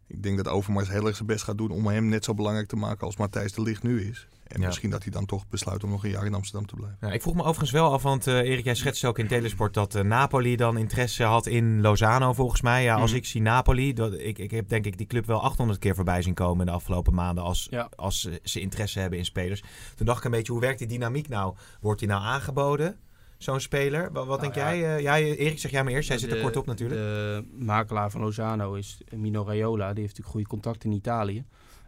ik 0.07 0.23
denk 0.23 0.37
dat 0.37 0.47
Overmars 0.47 0.89
heel 0.89 1.07
erg 1.07 1.15
zijn 1.15 1.27
best 1.27 1.43
gaat 1.43 1.57
doen 1.57 1.71
om 1.71 1.87
hem 1.87 2.07
net 2.07 2.23
zo 2.23 2.33
belangrijk 2.33 2.67
te 2.67 2.75
maken 2.75 3.05
als 3.05 3.17
Matthijs 3.17 3.53
de 3.53 3.61
Ligt 3.61 3.83
nu 3.83 4.01
is. 4.01 4.27
En 4.53 4.59
Ja. 4.61 4.65
misschien 4.67 4.89
dat 4.89 5.03
hij 5.03 5.11
dan 5.11 5.25
toch 5.25 5.47
besluit 5.47 5.83
om 5.83 5.89
nog 5.89 6.03
een 6.03 6.09
jaar 6.09 6.25
in 6.25 6.33
Amsterdam 6.33 6.67
te 6.67 6.75
blijven. 6.75 6.97
Ja, 7.01 7.11
ik 7.11 7.21
vroeg 7.21 7.33
me 7.35 7.41
overigens 7.41 7.71
wel 7.71 7.91
af, 7.91 8.03
want 8.03 8.27
eh, 8.27 8.37
Erik, 8.37 8.63
jij 8.63 8.75
schetste 8.75 9.07
ook 9.07 9.19
in 9.19 9.27
Telesport 9.27 9.73
dat 9.73 9.95
eh, 9.95 10.03
Napoli 10.03 10.55
dan 10.55 10.77
interesse 10.77 11.23
had 11.23 11.45
in 11.47 11.81
Lozano 11.81 12.33
volgens 12.33 12.61
mij. 12.61 12.83
Ja, 12.83 12.95
als 12.95 13.09
Mhm. 13.09 13.19
ik 13.19 13.25
zie 13.25 13.41
Napoli, 13.41 13.93
dat, 13.93 14.13
ik, 14.13 14.37
ik 14.39 14.51
heb 14.51 14.67
denk 14.69 14.85
ik 14.85 14.97
die 14.97 15.07
club 15.07 15.25
wel 15.25 15.41
800 15.41 15.79
keer 15.79 15.95
voorbij 15.95 16.21
zien 16.21 16.33
komen 16.33 16.59
in 16.59 16.65
de 16.65 16.71
afgelopen 16.71 17.13
maanden 17.13 17.43
als, 17.43 17.67
Ja. 17.69 17.89
als 17.95 18.21
ze, 18.21 18.39
ze 18.43 18.59
interesse 18.59 18.99
hebben 18.99 19.19
in 19.19 19.25
spelers. 19.25 19.63
Toen 19.95 20.05
dacht 20.05 20.17
ik 20.19 20.25
een 20.25 20.31
beetje, 20.31 20.51
hoe 20.51 20.61
werkt 20.61 20.79
die 20.79 20.87
dynamiek 20.87 21.27
nou? 21.29 21.55
Wordt 21.81 21.99
die 21.99 22.09
nou 22.09 22.23
aangeboden, 22.23 22.97
zo'n 23.37 23.59
speler? 23.59 24.11
Wat, 24.11 24.25
wat 24.27 24.41
denk 24.41 24.55
Nou 24.55 24.75
ja. 24.75 24.75
jij? 24.81 24.95
eh, 24.95 25.01
jij? 25.01 25.35
Erik, 25.37 25.59
zeg 25.59 25.71
jij 25.71 25.83
maar 25.83 25.93
eerst. 25.93 26.07
Jij 26.07 26.17
zit 26.17 26.31
er 26.31 26.41
kort 26.41 26.57
op 26.57 26.65
natuurlijk. 26.65 26.99
De 27.01 27.45
makelaar 27.57 28.11
van 28.11 28.21
Lozano 28.21 28.73
is 28.73 28.97
Mino 29.15 29.43
Raiola. 29.45 29.93
Die 29.93 30.01
heeft 30.03 30.17
natuurlijk 30.17 30.29
goede 30.29 30.47
contacten 30.47 30.89
in 30.89 30.95
Italië. 30.95 31.43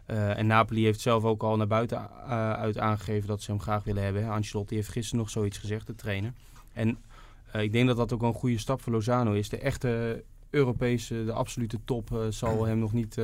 Eh, 0.06 0.38
en 0.38 0.46
Napoli 0.46 0.84
heeft 0.84 1.00
zelf 1.00 1.24
ook 1.24 1.42
al 1.42 1.56
naar 1.56 1.66
buiten 1.66 1.98
eh, 1.98 2.52
uit 2.52 2.78
aangegeven 2.78 3.28
dat 3.28 3.42
ze 3.42 3.50
hem 3.50 3.60
graag 3.60 3.84
willen 3.84 4.02
hebben. 4.02 4.28
Ancelotti 4.28 4.74
heeft 4.74 4.88
gisteren 4.88 5.18
nog 5.18 5.30
zoiets 5.30 5.58
gezegd, 5.58 5.86
de 5.86 5.94
trainer. 5.94 6.32
En 6.72 6.98
eh, 7.52 7.62
ik 7.62 7.72
denk 7.72 7.86
dat 7.86 7.96
dat 7.96 8.12
ook 8.12 8.22
een 8.22 8.32
goede 8.32 8.58
stap 8.58 8.82
voor 8.82 8.92
Lozano 8.92 9.32
is. 9.32 9.48
De 9.48 9.58
echte 9.58 10.24
Europese, 10.50 11.24
de 11.24 11.32
absolute 11.32 11.78
top 11.84 12.26
zal 12.28 12.64
hem 12.66 12.78
nog 12.78 12.92
niet 12.92 13.14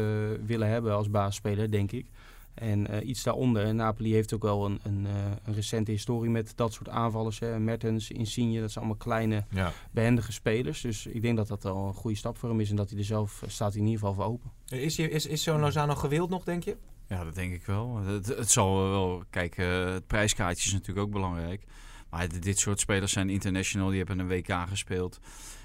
willen 0.46 0.68
hebben 0.68 0.94
als 0.94 1.10
baasspeler, 1.10 1.70
denk 1.70 1.92
ik. 1.92 2.06
En 2.54 2.86
eh, 2.86 3.08
iets 3.08 3.22
daaronder. 3.22 3.64
En 3.64 3.76
Napoli 3.76 4.12
heeft 4.12 4.34
ook 4.34 4.42
wel 4.42 4.64
een, 4.66 4.80
een, 4.82 5.06
eh, 5.06 5.12
een 5.44 5.54
recente 5.54 5.90
historie 5.90 6.30
met 6.30 6.52
dat 6.56 6.72
soort 6.72 6.88
aanvallers. 6.88 7.38
Hè. 7.38 7.58
Mertens, 7.58 8.10
Insigne, 8.10 8.60
dat 8.60 8.70
zijn 8.70 8.84
allemaal 8.84 9.02
kleine 9.02 9.44
Ja. 9.50 9.72
behendige 9.90 10.32
spelers. 10.32 10.80
Dus 10.80 11.06
ik 11.06 11.22
denk 11.22 11.36
dat 11.36 11.48
dat 11.48 11.62
wel 11.62 11.86
een 11.86 11.94
goede 11.94 12.16
stap 12.16 12.38
voor 12.38 12.48
hem 12.48 12.60
is. 12.60 12.70
En 12.70 12.76
dat 12.76 12.90
hij 12.90 12.98
er 12.98 13.04
zelf 13.04 13.42
eh, 13.42 13.48
staat 13.48 13.74
in 13.74 13.80
ieder 13.84 13.98
geval 13.98 14.14
voor 14.14 14.24
open. 14.24 14.50
Is, 14.66 14.96
hij- 14.96 15.08
is, 15.08 15.26
is 15.26 15.42
zo'n 15.42 15.60
Lozano 15.60 15.94
gewild 15.94 16.30
nog, 16.30 16.44
denk 16.44 16.62
je? 16.64 16.76
Ja, 17.06 17.24
dat 17.24 17.34
denk 17.34 17.52
ik 17.52 17.66
wel. 17.66 17.96
Het, 17.96 18.26
het 18.26 18.50
zal 18.50 18.74
wel. 18.90 19.22
Kijk, 19.30 19.56
het 19.56 20.06
prijskaartje 20.06 20.66
is 20.66 20.72
natuurlijk 20.72 21.06
ook 21.06 21.12
belangrijk. 21.12 21.64
Maar 22.10 22.40
dit- 22.40 22.58
soort 22.58 22.80
spelers 22.80 23.12
zijn 23.12 23.30
international. 23.30 23.88
Die 23.88 23.98
hebben 23.98 24.18
een 24.18 24.28
WK 24.28 24.52
gespeeld. 24.68 25.20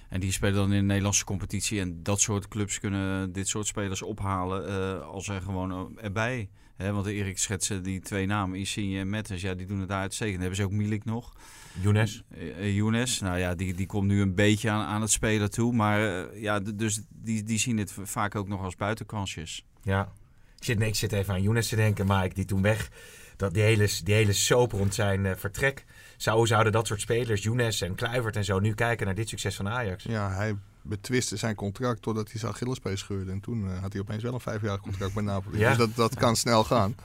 En 0.10 0.19
die 0.19 0.32
spelen 0.32 0.56
dan 0.56 0.71
in 0.73 0.80
de 0.80 0.86
Nederlandse 0.86 1.26
competitie. 1.26 1.80
En 1.80 2.04
dat 2.04 2.19
soort 2.21 2.47
clubs 2.47 2.80
kunnen 2.80 3.32
dit 3.32 3.47
soort 3.47 3.67
spelers 3.67 4.02
ophalen 4.02 4.67
eh, 4.67 5.02
als 5.08 5.28
er 5.28 5.41
gewoon 5.41 5.97
erbij. 6.00 6.50
Hè, 6.78 6.92
want 6.92 7.06
Erik 7.06 7.38
schetsen 7.38 7.84
die 7.84 8.00
twee 8.00 8.26
namen, 8.26 8.58
Insigne 8.58 9.00
en 9.00 9.10
Metters, 9.10 9.42
ja, 9.42 9.54
die 9.54 9.66
doen 9.66 9.80
het 9.80 9.90
daar 9.90 10.02
uitstekend. 10.02 10.34
Dan 10.34 10.42
hebben 10.42 10.60
ze 10.60 10.66
ook 10.66 10.80
Milik 10.80 11.06
nog. 11.06 11.34
Younes? 11.82 12.24
Eh, 12.30 12.58
eh, 12.58 12.76
Younes, 12.76 13.20
nou 13.20 13.38
ja, 13.38 13.56
die, 13.56 13.74
die 13.74 13.86
komt 13.86 14.08
nu 14.08 14.22
een 14.22 14.36
beetje 14.36 14.70
aan, 14.70 14.86
aan 14.86 15.02
het 15.02 15.12
spelen 15.12 15.52
toe. 15.52 15.74
Maar 15.74 16.28
eh, 16.30 16.42
ja, 16.42 16.60
dus 16.60 17.02
die, 17.10 17.44
die 17.44 17.60
zien 17.60 17.78
het 17.78 17.94
vaak 18.04 18.36
ook 18.36 18.48
nog 18.48 18.63
als 18.63 18.76
buitenkansjes. 18.76 19.66
Ja. 19.82 20.12
Ik 20.58 20.63
zit, 20.63 20.80
nee, 20.80 20.88
ik 20.88 20.96
zit 20.96 21.12
even 21.12 21.34
aan 21.34 21.42
Younes 21.42 21.68
te 21.68 21.76
denken, 21.76 22.08
Mike, 22.08 22.34
die 22.34 22.46
toen 22.46 22.62
weg. 22.62 22.90
Dat 23.36 23.54
die 23.54 23.63
hele, 23.63 23.90
die 24.04 24.13
hele 24.13 24.34
soap 24.34 24.72
rond 24.72 24.94
zijn 24.94 25.38
vertrek. 25.38 25.86
Zou, 26.18 26.48
zouden 26.48 26.72
dat 26.72 26.88
soort 26.88 27.02
spelers, 27.02 27.44
Younes 27.44 27.82
en 27.82 27.96
Kluivert 27.96 28.36
en 28.36 28.46
zo, 28.46 28.60
nu 28.60 28.74
kijken 28.74 29.06
naar 29.06 29.16
dit 29.16 29.30
succes 29.30 29.56
van 29.56 29.70
Ajax? 29.70 30.04
Ja, 30.04 30.32
hij 30.32 30.56
betwiste 30.88 31.38
zijn 31.38 31.56
contract 31.56 32.02
totdat 32.02 32.32
hij 32.32 32.39
zijn 32.39 32.52
Achillespees 32.52 33.00
scheurde. 33.00 33.32
En 33.32 33.39
toen 33.39 33.71
eh, 33.71 33.80
had 33.82 33.91
hij 33.93 34.02
opeens 34.02 34.23
wel 34.23 34.34
een 34.34 34.39
vijfjarig 34.39 34.82
contract 34.82 35.13
bij 35.13 35.23
Napoli. 35.23 35.58
Ja. 35.60 35.69
Dus 35.69 35.78
dat, 35.78 35.95
dat 35.95 36.15
kan 36.15 36.36
snel 36.36 36.63
gaan. 36.63 36.95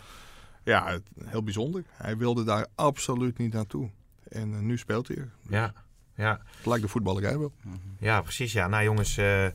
Ja, 0.65 0.87
het- 0.91 1.09
heel 1.25 1.43
bijzonder. 1.43 1.85
Hij 1.91 2.17
wilde 2.17 2.45
daar 2.45 2.67
absoluut 2.75 3.39
niet 3.39 3.53
naartoe. 3.53 3.91
En 4.29 4.53
eh, 4.55 4.59
nu 4.61 4.79
speelt 4.79 5.09
hij 5.09 5.17
er. 5.17 5.31
Ja, 5.49 5.73
ja. 6.17 6.41
Het 6.57 6.67
lijkt 6.67 6.83
de 6.83 6.89
voetballerij 6.89 7.39
wel. 7.39 7.53
ja 7.99 8.21
precies. 8.21 8.53
Ja. 8.53 8.67
Nou 8.69 8.85
jongens, 8.85 9.11
eh, 9.17 9.47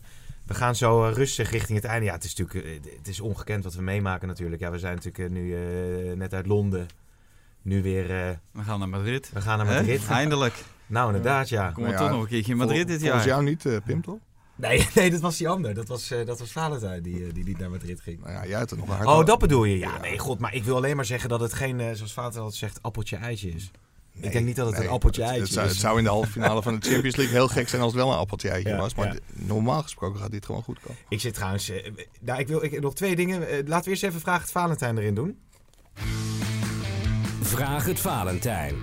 we 0.45 0.53
gaan 0.53 0.75
zo 0.75 1.03
rustig 1.13 1.49
richting 1.51 1.77
het 1.81 1.87
einde. 1.87 2.05
Ja, 2.05 2.13
het 2.13 2.23
is 2.23 2.35
natuurlijk 2.35 2.85
het 2.97 3.07
is 3.07 3.19
ongekend 3.19 3.63
wat 3.63 3.73
we 3.73 3.81
meemaken 3.81 4.27
natuurlijk. 4.27 4.61
Ja, 4.61 4.71
we 4.71 4.79
zijn 4.79 4.95
natuurlijk 4.95 5.29
nu 5.33 5.55
eh, 5.55 6.15
net 6.17 6.33
uit 6.33 6.45
Londen 6.45 6.87
nu 7.61 7.81
weer... 7.81 8.27
eh, 8.27 8.35
We 8.51 8.61
gaan 8.63 8.79
naar 8.79 8.89
Madrid. 8.89 9.29
we 9.33 9.41
gaan 9.41 9.57
naar? 9.57 9.67
Madrid. 9.67 10.07
Eindelijk. 10.07 10.63
Nou, 10.88 11.08
inderdaad, 11.08 11.50
ja. 11.50 11.73
Nou 11.76 11.89
ja, 11.91 11.97
toch 11.97 12.10
nog 12.10 12.21
een 12.21 12.28
keertje 12.28 12.52
in 12.52 12.58
Vol- 12.58 12.67
Madrid 12.67 12.88
dit 12.88 13.00
Volgens 13.00 13.23
jaar. 13.23 13.34
jou 13.34 13.43
niet, 13.50 13.65
eh, 13.65 13.76
Pim, 13.86 14.02
toch? 14.02 14.17
Nee, 14.56 14.88
nee, 14.95 15.12
dat 15.12 15.19
was 15.19 15.38
die 15.38 15.50
ander. 15.50 15.73
Dat 15.73 15.88
was, 15.88 16.12
eh 16.12 16.26
dat 16.26 16.39
was 16.39 16.52
Valentijn 16.52 17.02
die, 17.04 17.26
eh, 17.26 17.34
die 17.34 17.43
niet 17.43 17.58
naar 17.60 17.69
Madrid 17.69 18.02
ging. 18.02 18.19
Nou 18.19 18.32
ja, 18.32 18.45
jij 18.45 18.58
hebt 18.58 18.71
er 18.71 18.78
nog 18.78 18.88
hard 18.88 19.08
Oh, 19.08 19.26
dat 19.26 19.39
bedoel 19.39 19.63
je? 19.63 19.78
Ja, 19.78 19.97
nee, 20.02 20.19
god. 20.19 20.39
Maar 20.39 20.54
ik 20.54 20.63
wil 20.63 20.76
alleen 20.76 20.95
maar 20.95 21.06
zeggen 21.06 21.30
dat 21.30 21.39
het 21.39 21.54
geen, 21.54 21.80
eh, 21.80 21.91
zoals 21.93 22.13
Valentijn 22.13 22.43
altijd 22.43 22.62
zegt, 22.62 22.82
appeltje-eitje 22.84 23.50
is. 23.50 23.71
ik 24.19 24.32
denk 24.32 24.45
niet 24.45 24.56
dat 24.56 24.65
het 24.67 24.76
Nee, 24.78 24.88
een 24.88 24.93
appeltje-eitje 24.93 25.39
het, 25.39 25.47
het, 25.47 25.54
zou, 25.58 25.65
is. 25.65 25.71
het 25.71 25.82
zou 25.82 25.97
in 25.97 26.04
de 26.04 26.10
halve 26.10 26.32
finale 26.32 26.62
van 26.62 26.80
de 26.80 26.89
Champions 26.89 27.15
League 27.15 27.36
heel 27.36 27.47
gek 27.47 27.69
zijn 27.69 27.82
als 27.82 27.93
het 27.93 28.02
wel 28.02 28.12
een 28.12 28.17
appeltje 28.17 28.50
eitje 28.50 28.69
Ja, 28.69 28.78
was. 28.78 28.95
Maar 28.95 29.08
ja. 29.13 29.19
normaal 29.34 29.82
gesproken 29.82 30.19
gaat 30.19 30.32
dit 30.32 30.45
gewoon 30.45 30.63
goed 30.63 30.80
komen. 30.80 30.97
Ik 31.10 31.19
zit 31.21 31.34
trouwens... 31.34 31.71
nou, 32.21 32.39
ik 32.39 32.47
wil 32.47 32.63
ik, 32.63 32.82
nog 32.82 32.95
twee 32.95 33.15
dingen. 33.15 33.39
Laten 33.65 33.84
we 33.84 33.89
eerst 33.89 34.04
even 34.04 34.19
vragen 34.19 34.41
het 34.41 34.52
Valentijn 34.52 34.97
erin 34.97 35.15
doen. 35.15 35.38
Vraag 37.41 37.86
het 37.86 38.00
Valentijn. 38.00 38.76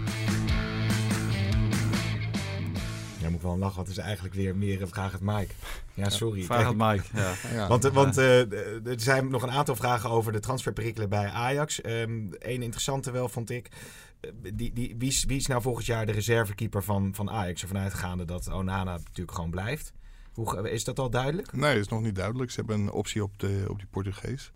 Wel 3.44 3.59
want 3.59 3.76
het 3.76 3.88
is 3.88 3.98
eigenlijk 3.98 4.35
weer 4.35 4.57
meer 4.57 4.83
een 4.83 4.88
vraag 4.88 5.12
het 5.12 5.20
Mike. 5.20 5.54
Ja, 5.94 6.11
sorry. 6.11 6.42
Vraag 6.42 6.66
het 6.66 6.76
Mike. 6.76 7.04
Ja. 7.54 7.68
Want, 7.68 7.83
want 7.83 8.18
eh, 8.18 8.87
er 8.87 9.00
zijn 9.00 9.28
nog 9.28 9.42
een 9.42 9.50
aantal 9.50 9.76
vragen 9.76 10.11
over 10.11 10.33
de 10.33 10.40
transferperikelen 10.40 11.09
bij 11.09 11.28
Ajax. 11.28 11.80
Eén 11.83 12.62
interessante 12.62 13.11
wel, 13.11 13.28
vond 13.28 13.50
ik. 13.50 13.68
Eh, 14.20 14.30
Die, 14.54 14.72
die, 14.72 14.94
wie, 14.98 15.09
is, 15.09 15.24
wie 15.24 15.37
is 15.37 15.46
nou 15.46 15.62
volgend 15.62 15.87
jaar 15.87 16.07
de 16.07 16.12
reservekeeper 16.12 16.83
van, 16.83 17.14
van 17.14 17.30
Ajax? 17.30 17.62
Ervan 17.62 17.78
uitgaande 17.78 18.24
dat 18.24 18.52
Onana 18.52 18.92
natuurlijk 18.96 19.37
gewoon 19.37 19.50
blijft. 19.50 19.92
Hoe, 20.33 20.70
is 20.70 20.85
dat 20.85 20.98
al 20.98 21.11
duidelijk? 21.11 21.52
Nee, 21.52 21.74
dat 21.74 21.85
is 21.85 21.88
nog 21.88 22.02
niet 22.02 22.14
duidelijk. 22.14 22.50
Ze 22.50 22.57
hebben 22.57 22.80
een 22.80 22.92
optie 22.92 23.22
op, 23.22 23.38
de, 23.38 23.64
op 23.68 23.78
die 23.78 23.88
Portugees. 23.90 24.52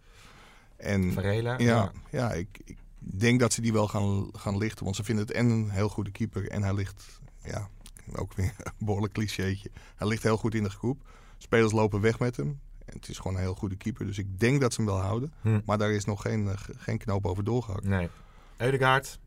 En 0.77 1.13
Varela? 1.13 1.59
ja, 1.59 1.93
ja 2.11 2.33
ik, 2.33 2.61
ik 2.65 2.77
denk 2.99 3.41
dat 3.41 3.53
ze 3.53 3.61
die 3.61 3.73
wel 3.73 3.89
gaan, 3.89 4.29
gaan 4.33 4.59
lichten. 4.59 4.85
Want 4.85 4.97
ze 4.97 5.05
vinden 5.05 5.27
het 5.27 5.35
en 5.35 5.51
een 5.51 5.71
heel 5.71 5.89
goede 5.89 6.11
keeper. 6.11 6.49
En 6.49 6.63
hij 6.63 6.75
ligt, 6.75 7.21
ja, 7.45 7.69
ook 8.17 8.33
weer 8.35 8.55
een 8.65 8.73
behoorlijk 8.87 9.13
clichétje. 9.13 9.71
Hij 9.97 10.07
ligt 10.09 10.23
heel 10.23 10.37
goed 10.37 10.55
in 10.55 10.63
de 10.63 10.71
groep. 10.71 11.09
Spelers 11.39 11.73
lopen 11.73 12.01
weg 12.01 12.19
met 12.19 12.37
hem. 12.37 12.61
En 12.85 12.95
het 12.97 13.09
is 13.09 13.17
gewoon 13.19 13.35
een 13.35 13.43
heel 13.43 13.55
goede 13.55 13.77
keeper. 13.77 14.07
Dus 14.07 14.19
ik 14.19 14.41
denk 14.41 14.61
dat 14.61 14.73
ze 14.75 14.81
hem 14.83 14.91
wel 14.91 15.01
houden. 15.01 15.33
Hm. 15.41 15.61
Maar 15.65 15.79
daar 15.79 15.91
is 15.91 16.05
nog 16.05 16.23
geen, 16.23 16.49
eh, 16.49 16.57
ge- 16.59 16.75
geen 16.77 16.99
knoop 16.99 17.27
over 17.27 17.45
doorgehakt. 17.45 17.85
Nee. 17.85 18.09
Eudegaard? 18.57 19.19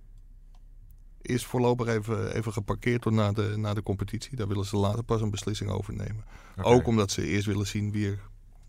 Is 1.21 1.45
voorlopig 1.45 1.87
even, 1.87 2.35
even 2.35 2.53
geparkeerd 2.53 3.01
tot 3.01 3.13
na 3.13 3.31
de, 3.31 3.53
na 3.57 3.73
de 3.73 3.83
competitie. 3.83 4.35
Daar 4.35 4.47
willen 4.47 4.65
ze 4.65 4.77
later 4.77 5.03
pas 5.03 5.21
een 5.21 5.29
beslissing 5.31 5.69
over 5.69 5.93
nemen. 5.93 6.23
Ook 6.61 6.87
omdat 6.87 7.11
ze 7.11 7.25
eerst 7.27 7.45
willen 7.45 7.67
zien 7.67 7.91
wie 7.91 8.07
er 8.07 8.19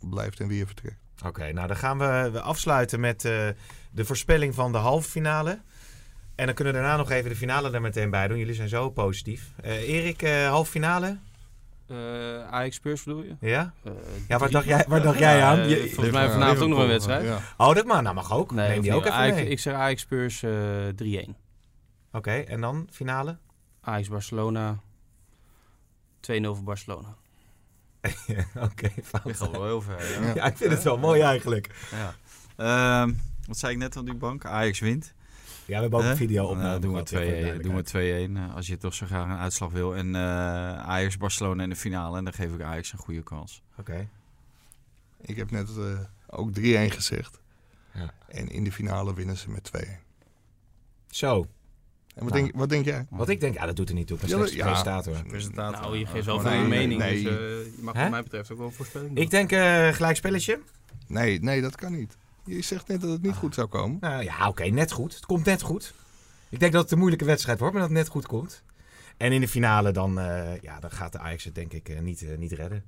blijft 0.01 0.41
en 0.41 0.49
wie 0.49 0.61
er 0.61 0.67
vertrekt. 0.67 0.97
Oké, 1.27 1.53
nou 1.53 1.67
dan 1.67 1.77
gaan 1.77 1.99
we, 1.99 2.29
we 2.33 2.41
afsluiten 2.41 3.01
met 3.01 3.25
eh, 3.25 3.49
de 3.91 4.05
voorspelling 4.05 4.55
van 4.55 4.73
de 4.73 4.79
halve 4.79 5.09
finale. 5.11 5.61
En 6.35 6.47
dan 6.47 6.55
kunnen 6.55 6.75
we 6.75 6.81
daarna 6.81 6.97
nog 6.97 7.11
even 7.11 7.31
de 7.31 7.37
finale 7.37 7.71
er 7.71 7.81
meteen 7.81 8.11
bij 8.11 8.29
doen. 8.29 8.39
Jullie 8.39 8.55
zijn 8.55 8.69
zo 8.69 8.91
positief. 8.91 9.51
Eh 9.63 9.89
Erik, 9.89 10.23
eh 10.23 10.49
halve 10.49 10.71
finale? 10.71 11.19
Eh 11.89 11.97
Ajax 12.51 12.77
Spurs 12.77 13.03
bedoel 13.03 13.23
je? 13.23 13.37
Ja? 13.41 13.73
Ja, 14.29 14.39
waar 14.39 14.51
dacht 14.51 14.65
jij, 14.67 14.85
waar 14.89 15.03
dacht 15.03 15.19
jij 15.19 15.43
aan? 15.43 15.69
Je- 15.69 15.89
volgens 15.95 16.11
mij 16.15 16.31
vanavond 16.31 16.61
ook 16.61 16.69
nog 16.69 16.79
een 16.79 16.87
wedstrijd. 16.87 17.25
Ja. 17.25 17.39
oh, 17.57 17.75
dat 17.75 17.85
mag, 17.85 18.03
nou 18.03 18.15
mag 18.15 18.33
ook. 18.33 18.51
Nee, 18.53 18.69
Neem 18.69 18.81
die 18.83 18.93
ook 18.95 19.01
even 19.05 19.13
Ajax- 19.17 19.37
mee. 19.37 19.49
Ik 19.49 19.59
zeg 19.61 19.75
Ajax 19.75 20.01
Spurs 20.01 20.43
eh 20.43 20.51
3-1. 21.29 21.37
Oké, 22.13 22.31
en 22.33 22.61
dan 22.61 22.87
finale? 22.91 23.39
Ajax 23.81 24.09
Barcelona 24.09 24.79
2-0 26.21 26.55
voor 26.55 26.63
Barcelona. 26.65 27.15
Oké, 28.71 28.91
fout. 29.03 29.27
Ik 29.29 29.37
ga 29.37 29.51
wel 29.51 29.65
heel 29.65 29.81
ver. 29.83 30.21
Ja. 30.21 30.27
Ja. 30.27 30.35
Ja, 30.35 30.45
ik 30.45 30.57
vind 30.57 30.71
het 30.73 30.83
wel 30.83 30.99
mooi 30.99 31.21
eigenlijk. 31.21 31.71
Ja. 31.91 32.15
Ehm, 33.03 33.13
wat 33.47 33.59
zei 33.59 33.73
ik 33.73 33.79
net 33.79 33.97
aan 33.97 34.05
die 34.05 34.15
bank? 34.15 34.45
Ajax 34.45 34.79
wint. 34.81 35.15
Ja, 35.73 35.79
we 35.79 35.83
hebben 35.83 35.99
ook 36.01 36.05
een 36.11 36.17
video 36.17 36.45
op. 36.47 36.57
Nou, 36.57 36.81
doen 36.81 36.95
we 36.95 37.57
2-1. 37.59 37.61
Doen 37.61 37.75
we 37.75 38.29
2-1 38.31 38.37
eh, 38.37 38.55
als 38.55 38.67
je 38.67 38.77
toch 38.77 38.95
zo 38.95 39.07
graag 39.07 39.25
een 39.25 39.37
uitslag 39.37 39.71
wil. 39.71 39.97
En 39.97 40.15
eh, 40.15 40.23
Ajax 40.79 41.17
Barcelona 41.17 41.63
in 41.63 41.69
de 41.69 41.77
finale. 41.77 42.19
En 42.19 42.25
dan 42.25 42.33
geef 42.33 42.55
ik 42.55 42.63
Ajax 42.63 42.93
een 42.93 42.99
goede 42.99 43.23
kans. 43.23 43.63
Oké. 43.79 44.09
Ik 45.21 45.37
heb 45.37 45.51
net 45.51 45.69
eh, 45.77 45.99
ook 46.27 46.51
3-1 46.59 46.61
gezegd. 46.63 47.41
Ja. 47.95 48.15
En 48.29 48.49
in 48.49 48.65
de 48.65 48.73
finale 48.73 49.15
winnen 49.15 49.37
ze 49.37 49.51
met 49.51 49.71
2-1. 49.77 49.89
Zo, 51.11 51.47
En 52.15 52.25
wat, 52.25 52.33
Nou. 52.33 52.43
denk, 52.45 52.57
wat 52.57 52.69
denk 52.69 52.85
jij? 52.85 53.07
wat 53.11 53.29
ik 53.29 53.41
denk, 53.41 53.55
ja, 53.55 53.67
dat 53.67 53.77
doet 53.77 53.89
er 53.89 53.95
niet 53.95 54.07
toe. 54.07 54.19
Ja, 54.27 54.37
ja. 54.37 54.65
presentator. 54.65 55.23
Presentator. 55.27 55.81
Nou, 55.81 55.99
je 55.99 56.07
geeft 56.07 56.27
wel 56.27 56.41
nee, 56.41 56.65
mening. 56.67 57.01
nee. 57.01 57.23
Dus 57.23 57.23
je 57.23 57.79
mag 57.81 57.95
Hè? 57.95 58.01
wat 58.01 58.11
mij 58.11 58.23
betreft 58.23 58.51
ook 58.53 58.59
wel 58.59 58.67
een 58.67 58.73
voorspelling 58.73 59.15
doen. 59.15 59.25
Ik 59.25 59.31
denk 59.31 59.53
eh 59.53 59.89
gelijk 59.89 60.17
spelletje. 60.17 60.61
Nee, 61.07 61.41
nee, 61.41 61.61
dat 61.61 61.77
kan 61.77 61.93
niet. 61.93 62.17
Je 62.45 62.63
zegt 62.63 62.89
net 62.89 63.01
dat 63.01 63.11
het 63.11 63.23
niet 63.23 63.37
goed 63.37 63.55
zou 63.55 63.67
komen. 63.67 63.97
Nou 64.01 64.25
ja, 64.25 64.49
oké, 64.49 64.65
net 64.65 64.93
goed. 64.93 65.15
Het 65.15 65.27
komt 65.27 65.45
net 65.45 65.63
goed. 65.63 65.95
Ik 66.49 66.61
denk 66.61 66.73
dat 66.73 66.83
het 66.83 66.91
een 66.91 66.99
moeilijke 66.99 67.25
wedstrijd 67.25 67.59
wordt, 67.59 67.75
maar 67.75 67.83
dat 67.83 67.93
het 67.93 68.01
net 68.01 68.11
goed 68.11 68.27
komt. 68.27 68.63
En 69.17 69.33
in 69.33 69.41
de 69.41 69.49
finale 69.49 69.91
dan, 69.91 70.19
eh, 70.19 70.61
ja, 70.61 70.81
dan 70.81 70.91
gaat 70.91 71.13
de 71.13 71.19
Ajax 71.19 71.45
het 71.45 71.55
denk 71.55 71.73
ik 71.73 71.89
eh, 71.89 72.01
niet, 72.01 72.23
eh, 72.23 72.39
niet 72.39 72.53
redden 72.53 72.85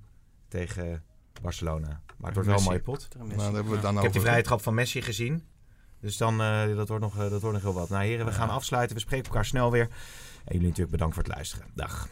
tegen 0.48 1.02
Barcelona. 1.42 2.00
Maar 2.16 2.32
het 2.32 2.34
wordt 2.34 2.48
wel 2.48 2.58
een 2.58 2.64
mooie 2.64 2.80
pot. 2.80 3.08
Nou, 3.36 3.68
we 3.68 3.80
dan 3.80 3.96
Ik 3.96 4.02
heb 4.02 4.12
die 4.12 4.20
vrije 4.20 4.42
trap 4.42 4.62
van 4.62 4.74
Messi 4.74 5.02
gezien. 5.02 5.42
Dus 6.00 6.16
dan, 6.16 6.40
eh, 6.40 6.76
dat, 6.76 6.88
wordt 6.88 7.04
nog, 7.04 7.16
dat 7.16 7.40
wordt 7.40 7.52
nog 7.52 7.62
heel 7.62 7.80
wat. 7.80 7.88
Nou 7.88 8.04
heren, 8.04 8.26
we 8.26 8.32
gaan 8.32 8.50
afsluiten. 8.50 8.96
We 8.96 9.02
spreken 9.02 9.26
elkaar 9.26 9.44
snel 9.44 9.70
weer. 9.70 9.88
En 10.44 10.52
jullie 10.52 10.62
natuurlijk 10.62 10.90
bedankt 10.90 11.14
voor 11.14 11.22
het 11.22 11.32
luisteren. 11.32 11.66
Dag. 11.74 12.08